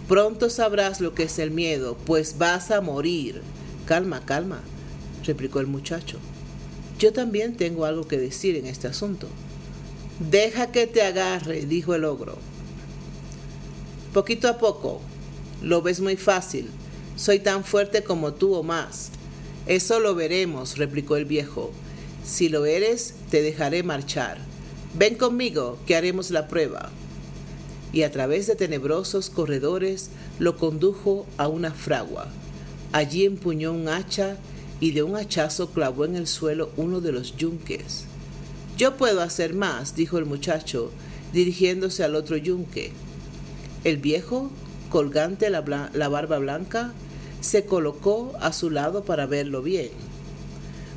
pronto 0.08 0.50
sabrás 0.50 1.00
lo 1.00 1.14
que 1.14 1.22
es 1.22 1.38
el 1.38 1.50
miedo, 1.50 1.96
pues 2.04 2.36
vas 2.36 2.70
a 2.70 2.80
morir. 2.80 3.40
Calma, 3.86 4.24
calma, 4.26 4.60
replicó 5.24 5.60
el 5.60 5.66
muchacho. 5.66 6.18
Yo 6.98 7.12
también 7.12 7.56
tengo 7.56 7.86
algo 7.86 8.06
que 8.06 8.18
decir 8.18 8.56
en 8.56 8.66
este 8.66 8.88
asunto. 8.88 9.26
Deja 10.18 10.70
que 10.70 10.86
te 10.86 11.02
agarre, 11.02 11.66
dijo 11.66 11.94
el 11.94 12.04
ogro. 12.04 12.36
Poquito 14.12 14.48
a 14.48 14.58
poco. 14.58 15.00
Lo 15.62 15.82
ves 15.82 16.00
muy 16.00 16.16
fácil. 16.16 16.70
Soy 17.16 17.40
tan 17.40 17.64
fuerte 17.64 18.04
como 18.04 18.34
tú 18.34 18.54
o 18.54 18.62
más. 18.62 19.10
Eso 19.66 19.98
lo 19.98 20.14
veremos, 20.14 20.76
replicó 20.76 21.16
el 21.16 21.24
viejo. 21.24 21.72
Si 22.24 22.48
lo 22.48 22.66
eres, 22.66 23.14
te 23.30 23.42
dejaré 23.42 23.82
marchar. 23.82 24.38
Ven 24.94 25.16
conmigo, 25.16 25.78
que 25.86 25.96
haremos 25.96 26.30
la 26.30 26.48
prueba. 26.48 26.90
Y 27.94 28.02
a 28.02 28.10
través 28.10 28.48
de 28.48 28.56
tenebrosos 28.56 29.30
corredores 29.30 30.10
lo 30.40 30.56
condujo 30.56 31.26
a 31.38 31.46
una 31.46 31.70
fragua. 31.70 32.26
Allí 32.90 33.24
empuñó 33.24 33.72
un 33.72 33.88
hacha 33.88 34.36
y 34.80 34.90
de 34.90 35.04
un 35.04 35.14
hachazo 35.14 35.70
clavó 35.70 36.04
en 36.04 36.16
el 36.16 36.26
suelo 36.26 36.70
uno 36.76 37.00
de 37.00 37.12
los 37.12 37.36
yunques. 37.36 38.06
Yo 38.76 38.96
puedo 38.96 39.22
hacer 39.22 39.54
más, 39.54 39.94
dijo 39.94 40.18
el 40.18 40.26
muchacho, 40.26 40.90
dirigiéndose 41.32 42.02
al 42.02 42.16
otro 42.16 42.36
yunque. 42.36 42.90
El 43.84 43.98
viejo, 43.98 44.50
colgante 44.90 45.48
la, 45.48 45.60
barba 45.60 46.38
blanca, 46.38 46.92
se 47.40 47.64
colocó 47.64 48.32
a 48.40 48.52
su 48.52 48.70
lado 48.70 49.04
para 49.04 49.26
verlo 49.26 49.62
bien. 49.62 49.90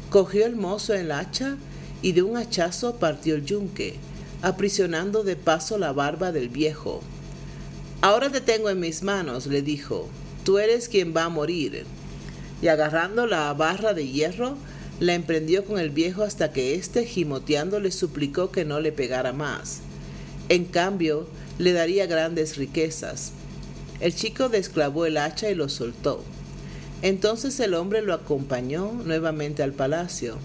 Cogió 0.09 0.47
el 0.47 0.55
mozo 0.55 0.95
el 0.95 1.11
hacha 1.11 1.57
y 2.01 2.13
de 2.13 2.23
un 2.23 2.37
hachazo 2.37 2.95
partió 2.95 3.35
el 3.35 3.45
yunque, 3.45 3.97
aprisionando 4.41 5.23
de 5.23 5.35
paso 5.35 5.77
la 5.77 5.91
barba 5.91 6.31
del 6.31 6.49
viejo. 6.49 7.01
Ahora 8.01 8.29
te 8.29 8.41
tengo 8.41 8.69
en 8.69 8.79
mis 8.79 9.03
manos, 9.03 9.47
le 9.47 9.61
dijo, 9.61 10.07
tú 10.43 10.59
eres 10.59 10.87
quien 10.87 11.15
va 11.15 11.25
a 11.25 11.29
morir. 11.29 11.85
Y 12.61 12.67
agarrando 12.67 13.27
la 13.27 13.53
barra 13.53 13.93
de 13.93 14.07
hierro, 14.07 14.57
la 14.99 15.13
emprendió 15.13 15.65
con 15.65 15.79
el 15.79 15.89
viejo 15.89 16.23
hasta 16.23 16.51
que 16.51 16.75
éste, 16.75 17.05
gimoteando, 17.05 17.79
le 17.79 17.91
suplicó 17.91 18.51
que 18.51 18.65
no 18.65 18.79
le 18.79 18.91
pegara 18.91 19.33
más. 19.33 19.79
En 20.49 20.65
cambio, 20.65 21.27
le 21.57 21.73
daría 21.73 22.05
grandes 22.05 22.57
riquezas. 22.57 23.31
El 23.99 24.15
chico 24.15 24.49
desclavó 24.49 25.05
el 25.05 25.17
hacha 25.17 25.49
y 25.49 25.55
lo 25.55 25.69
soltó. 25.69 26.23
Entonces 27.01 27.59
el 27.59 27.73
hombre 27.73 28.01
lo 28.01 28.13
acompañó 28.13 28.91
nuevamente 29.05 29.61
al 29.61 29.73
palacio, 29.73 30.37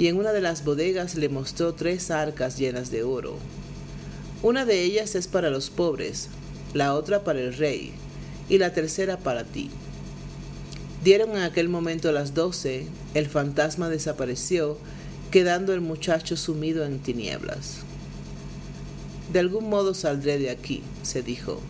y 0.00 0.08
en 0.08 0.16
una 0.16 0.32
de 0.32 0.40
las 0.40 0.64
bodegas 0.64 1.14
le 1.14 1.28
mostró 1.28 1.74
tres 1.74 2.10
arcas 2.10 2.56
llenas 2.56 2.90
de 2.90 3.02
oro. 3.02 3.36
Una 4.42 4.64
de 4.64 4.82
ellas 4.82 5.14
es 5.14 5.28
para 5.28 5.50
los 5.50 5.68
pobres, 5.68 6.28
la 6.72 6.94
otra 6.94 7.22
para 7.22 7.40
el 7.40 7.54
rey, 7.54 7.92
y 8.48 8.56
la 8.56 8.72
tercera 8.72 9.18
para 9.18 9.44
ti. 9.44 9.68
Dieron 11.04 11.32
en 11.32 11.42
aquel 11.42 11.68
momento 11.68 12.12
las 12.12 12.32
doce, 12.32 12.86
el 13.12 13.26
fantasma 13.26 13.90
desapareció, 13.90 14.78
quedando 15.30 15.74
el 15.74 15.82
muchacho 15.82 16.34
sumido 16.34 16.86
en 16.86 17.00
tinieblas. 17.00 17.80
De 19.34 19.40
algún 19.40 19.68
modo 19.68 19.92
saldré 19.92 20.38
de 20.38 20.48
aquí, 20.48 20.82
se 21.02 21.20
dijo, 21.20 21.60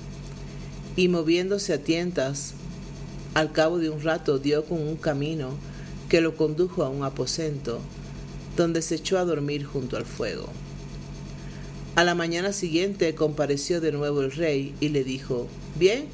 y 0.94 1.08
moviéndose 1.08 1.72
a 1.72 1.82
tientas, 1.82 2.54
al 3.34 3.50
cabo 3.50 3.78
de 3.78 3.90
un 3.90 4.00
rato 4.00 4.38
dio 4.38 4.66
con 4.66 4.80
un 4.80 4.94
camino 4.94 5.50
que 6.08 6.20
lo 6.20 6.36
condujo 6.36 6.84
a 6.84 6.90
un 6.90 7.02
aposento, 7.02 7.80
donde 8.56 8.82
se 8.82 8.96
echó 8.96 9.18
a 9.18 9.24
dormir 9.24 9.64
junto 9.64 9.96
al 9.96 10.04
fuego. 10.04 10.48
A 11.96 12.04
la 12.04 12.14
mañana 12.14 12.52
siguiente 12.52 13.14
compareció 13.14 13.80
de 13.80 13.92
nuevo 13.92 14.22
el 14.22 14.32
rey 14.32 14.74
y 14.80 14.90
le 14.90 15.04
dijo, 15.04 15.48
Bien, 15.76 16.06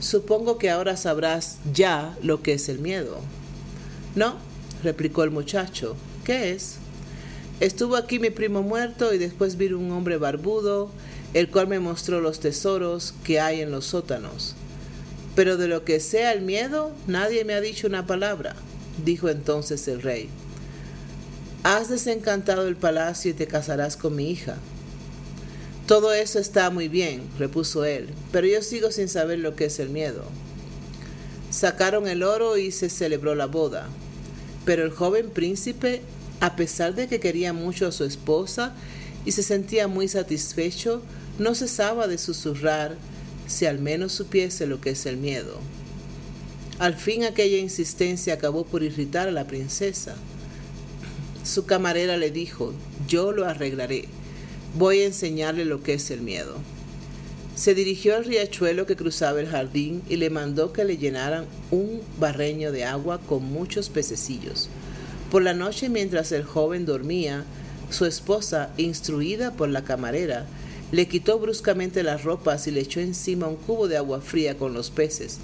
supongo 0.00 0.58
que 0.58 0.70
ahora 0.70 0.96
sabrás 0.96 1.58
ya 1.72 2.16
lo 2.22 2.42
que 2.42 2.54
es 2.54 2.68
el 2.68 2.78
miedo. 2.78 3.20
No, 4.14 4.36
replicó 4.82 5.22
el 5.22 5.30
muchacho, 5.30 5.96
¿qué 6.24 6.52
es? 6.52 6.76
Estuvo 7.60 7.96
aquí 7.96 8.18
mi 8.18 8.30
primo 8.30 8.62
muerto 8.62 9.12
y 9.12 9.18
después 9.18 9.56
vino 9.56 9.78
un 9.78 9.90
hombre 9.90 10.16
barbudo, 10.16 10.90
el 11.34 11.50
cual 11.50 11.68
me 11.68 11.80
mostró 11.80 12.20
los 12.20 12.40
tesoros 12.40 13.14
que 13.24 13.40
hay 13.40 13.60
en 13.60 13.70
los 13.70 13.86
sótanos. 13.86 14.54
Pero 15.34 15.56
de 15.56 15.68
lo 15.68 15.84
que 15.84 16.00
sea 16.00 16.32
el 16.32 16.42
miedo, 16.42 16.92
nadie 17.06 17.44
me 17.44 17.54
ha 17.54 17.60
dicho 17.60 17.86
una 17.86 18.06
palabra, 18.06 18.56
dijo 19.04 19.28
entonces 19.28 19.86
el 19.88 20.02
rey. 20.02 20.28
Has 21.64 21.88
desencantado 21.88 22.68
el 22.68 22.76
palacio 22.76 23.32
y 23.32 23.34
te 23.34 23.46
casarás 23.46 23.96
con 23.96 24.14
mi 24.14 24.30
hija. 24.30 24.56
Todo 25.86 26.12
eso 26.12 26.38
está 26.38 26.70
muy 26.70 26.88
bien, 26.88 27.22
repuso 27.38 27.84
él, 27.84 28.10
pero 28.30 28.46
yo 28.46 28.62
sigo 28.62 28.90
sin 28.92 29.08
saber 29.08 29.38
lo 29.38 29.56
que 29.56 29.64
es 29.64 29.78
el 29.78 29.88
miedo. 29.88 30.24
Sacaron 31.50 32.06
el 32.06 32.22
oro 32.22 32.58
y 32.58 32.70
se 32.70 32.90
celebró 32.90 33.34
la 33.34 33.46
boda. 33.46 33.88
Pero 34.64 34.84
el 34.84 34.90
joven 34.90 35.30
príncipe, 35.30 36.02
a 36.40 36.56
pesar 36.56 36.94
de 36.94 37.08
que 37.08 37.20
quería 37.20 37.52
mucho 37.52 37.86
a 37.86 37.92
su 37.92 38.04
esposa 38.04 38.74
y 39.24 39.32
se 39.32 39.42
sentía 39.42 39.88
muy 39.88 40.08
satisfecho, 40.08 41.02
no 41.38 41.54
cesaba 41.54 42.06
de 42.06 42.18
susurrar 42.18 42.96
si 43.46 43.64
al 43.66 43.78
menos 43.78 44.12
supiese 44.12 44.66
lo 44.66 44.80
que 44.80 44.90
es 44.90 45.06
el 45.06 45.16
miedo. 45.16 45.58
Al 46.78 46.94
fin 46.94 47.24
aquella 47.24 47.56
insistencia 47.56 48.34
acabó 48.34 48.64
por 48.64 48.82
irritar 48.82 49.26
a 49.26 49.32
la 49.32 49.46
princesa. 49.46 50.14
Su 51.48 51.64
camarera 51.64 52.18
le 52.18 52.30
dijo, 52.30 52.74
yo 53.06 53.32
lo 53.32 53.46
arreglaré, 53.46 54.04
voy 54.76 55.00
a 55.00 55.06
enseñarle 55.06 55.64
lo 55.64 55.82
que 55.82 55.94
es 55.94 56.10
el 56.10 56.20
miedo. 56.20 56.56
Se 57.56 57.74
dirigió 57.74 58.16
al 58.16 58.26
riachuelo 58.26 58.84
que 58.84 58.96
cruzaba 58.96 59.40
el 59.40 59.48
jardín 59.48 60.02
y 60.10 60.16
le 60.16 60.28
mandó 60.28 60.74
que 60.74 60.84
le 60.84 60.98
llenaran 60.98 61.46
un 61.70 62.02
barreño 62.18 62.70
de 62.70 62.84
agua 62.84 63.18
con 63.26 63.44
muchos 63.44 63.88
pececillos. 63.88 64.68
Por 65.30 65.40
la 65.40 65.54
noche, 65.54 65.88
mientras 65.88 66.32
el 66.32 66.44
joven 66.44 66.84
dormía, 66.84 67.44
su 67.88 68.04
esposa, 68.04 68.68
instruida 68.76 69.54
por 69.54 69.70
la 69.70 69.84
camarera, 69.84 70.44
le 70.92 71.08
quitó 71.08 71.38
bruscamente 71.38 72.02
las 72.02 72.24
ropas 72.24 72.66
y 72.66 72.72
le 72.72 72.80
echó 72.80 73.00
encima 73.00 73.48
un 73.48 73.56
cubo 73.56 73.88
de 73.88 73.96
agua 73.96 74.20
fría 74.20 74.58
con 74.58 74.74
los 74.74 74.90
peces, 74.90 75.38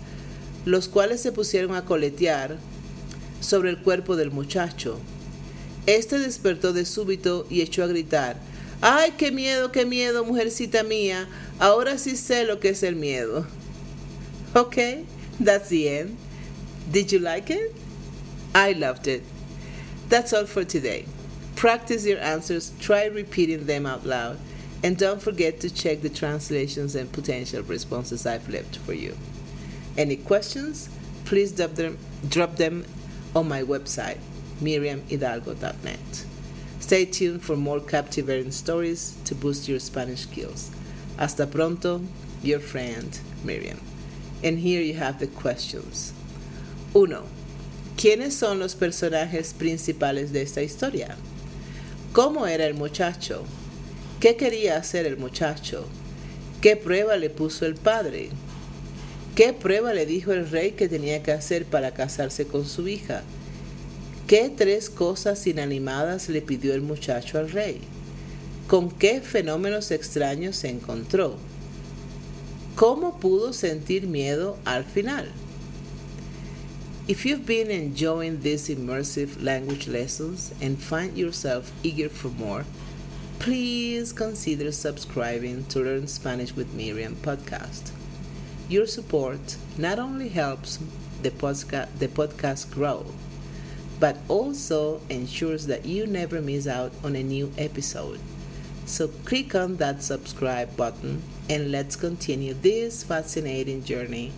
los 0.67 0.87
cuales 0.87 1.23
se 1.23 1.33
pusieron 1.33 1.75
a 1.75 1.87
coletear 1.87 2.59
sobre 3.40 3.71
el 3.71 3.79
cuerpo 3.79 4.17
del 4.17 4.31
muchacho. 4.31 4.99
Este 5.87 6.18
despertó 6.18 6.73
de 6.73 6.85
súbito 6.85 7.47
y 7.51 7.61
echó 7.61 7.85
a 7.85 7.87
gritar, 7.87 8.37
¡Ay, 8.81 9.12
qué 9.16 9.31
miedo, 9.31 9.70
qué 9.70 9.85
miedo, 9.85 10.25
mujercita 10.25 10.83
mía! 10.83 11.27
Ahora 11.59 11.99
sí 11.99 12.16
sé 12.16 12.44
lo 12.44 12.59
que 12.61 12.70
es 12.70 12.83
el 12.83 12.97
miedo. 12.97 13.47
Okay, 14.55 15.05
that's 15.42 15.68
the 15.68 15.88
end. 15.88 16.16
Did 16.90 17.11
you 17.11 17.18
like 17.18 17.51
it? 17.51 17.75
I 18.55 18.73
loved 18.73 19.09
it. 19.09 19.23
That's 20.09 20.33
all 20.33 20.47
for 20.47 20.64
today. 20.64 21.07
Practice 21.57 22.07
your 22.07 22.18
answers, 22.18 22.73
try 22.79 23.07
repeating 23.07 23.66
them 23.66 23.87
out 23.87 24.05
loud. 24.05 24.38
And 24.83 24.99
don't 24.99 25.23
forget 25.23 25.61
to 25.61 25.70
check 25.70 26.03
the 26.03 26.11
translations 26.11 26.94
and 26.94 27.11
potential 27.11 27.62
responses 27.62 28.27
I've 28.27 28.49
left 28.49 28.77
for 28.77 28.92
you. 28.92 29.16
Any 29.97 30.16
questions? 30.16 30.90
Please 31.25 31.53
drop 31.53 31.75
them, 31.75 31.97
drop 32.29 32.57
them 32.57 32.85
on 33.35 33.49
my 33.49 33.62
website, 33.62 34.18
miriamhidalgo.net. 34.61 36.27
Stay 36.81 37.05
tuned 37.07 37.43
for 37.43 37.57
more 37.57 37.81
captivating 37.81 38.51
stories 38.51 39.17
to 39.25 39.35
boost 39.35 39.69
your 39.69 39.81
Spanish 39.81 40.21
skills. 40.21 40.71
Hasta 41.19 41.47
pronto, 41.47 42.03
your 42.43 42.61
friend 42.61 43.19
Miriam. 43.43 43.81
And 44.43 44.59
here 44.59 44.83
you 44.83 44.95
have 44.95 45.19
the 45.19 45.27
questions. 45.27 46.12
1. 46.93 47.23
¿Quiénes 47.97 48.33
son 48.33 48.59
los 48.59 48.75
personajes 48.75 49.55
principales 49.55 50.33
de 50.33 50.43
esta 50.43 50.62
historia? 50.62 51.17
¿Cómo 52.12 52.47
era 52.47 52.67
el 52.67 52.75
muchacho? 52.75 53.45
¿Qué 54.21 54.37
quería 54.37 54.77
hacer 54.77 55.07
el 55.07 55.17
muchacho? 55.17 55.87
¿Qué 56.61 56.77
prueba 56.77 57.17
le 57.17 57.31
puso 57.31 57.67
el 57.67 57.75
padre? 57.75 58.31
¿Qué 59.35 59.53
prueba 59.53 59.93
le 59.93 60.07
dijo 60.07 60.33
el 60.33 60.49
rey 60.49 60.73
que 60.73 60.88
tenía 60.88 61.23
que 61.23 61.33
hacer 61.33 61.64
para 61.64 61.93
casarse 61.93 62.47
con 62.47 62.67
su 62.67 62.87
hija? 62.88 63.23
¿Qué 64.27 64.49
tres 64.49 64.89
cosas 64.89 65.47
inanimadas 65.47 66.31
le 66.31 66.41
pidió 66.41 66.73
el 66.73 66.81
muchacho 66.81 67.39
al 67.39 67.51
rey? 67.51 67.83
¿Con 68.69 68.91
qué 68.91 69.21
fenómenos 69.21 69.91
extraños 69.91 70.57
se 70.57 70.71
encontró? 70.71 71.37
¿Cómo 72.75 73.21
pudo 73.21 73.53
sentir 73.53 74.07
miedo 74.07 74.57
al 74.65 74.85
final? 74.85 75.31
If 77.07 77.27
you've 77.27 77.45
been 77.45 77.71
enjoying 77.71 78.41
these 78.41 78.71
immersive 78.71 79.43
language 79.43 79.89
lessons 79.89 80.55
and 80.63 80.79
find 80.79 81.19
yourself 81.19 81.71
eager 81.83 82.09
for 82.09 82.31
more, 82.31 82.65
please 83.41 84.15
consider 84.15 84.73
subscribing 84.73 85.67
to 85.67 85.81
Learn 85.81 86.09
Spanish 86.09 86.57
with 86.57 86.73
Miriam 86.73 87.15
podcast. 87.17 87.91
Your 88.71 88.87
support 88.87 89.59
not 89.77 89.99
only 89.99 90.31
helps 90.31 90.79
the 91.23 91.29
the 91.29 92.09
podcast 92.09 92.71
grow, 92.73 93.05
but 94.05 94.19
also 94.29 95.01
ensures 95.09 95.67
that 95.67 95.87
you 95.87 96.07
never 96.07 96.38
miss 96.43 96.67
out 96.67 96.93
on 97.03 97.17
a 97.17 97.23
new 97.23 97.51
episode. 97.57 98.21
So 98.85 99.09
click 99.25 99.55
on 99.55 99.77
that 99.77 100.03
subscribe 100.03 100.77
button 100.77 101.23
and 101.49 101.73
let's 101.73 101.97
continue 101.97 102.53
this 102.53 103.03
fascinating 103.03 103.83
journey 103.83 104.31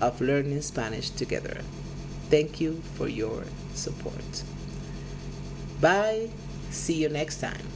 of 0.00 0.20
learning 0.20 0.62
Spanish 0.62 1.10
together. 1.10 1.60
Thank 2.28 2.60
you 2.60 2.82
for 2.94 3.06
your 3.06 3.44
support. 3.74 4.42
Bye. 5.80 6.30
See 6.70 7.00
you 7.00 7.08
next 7.08 7.38
time. 7.40 7.73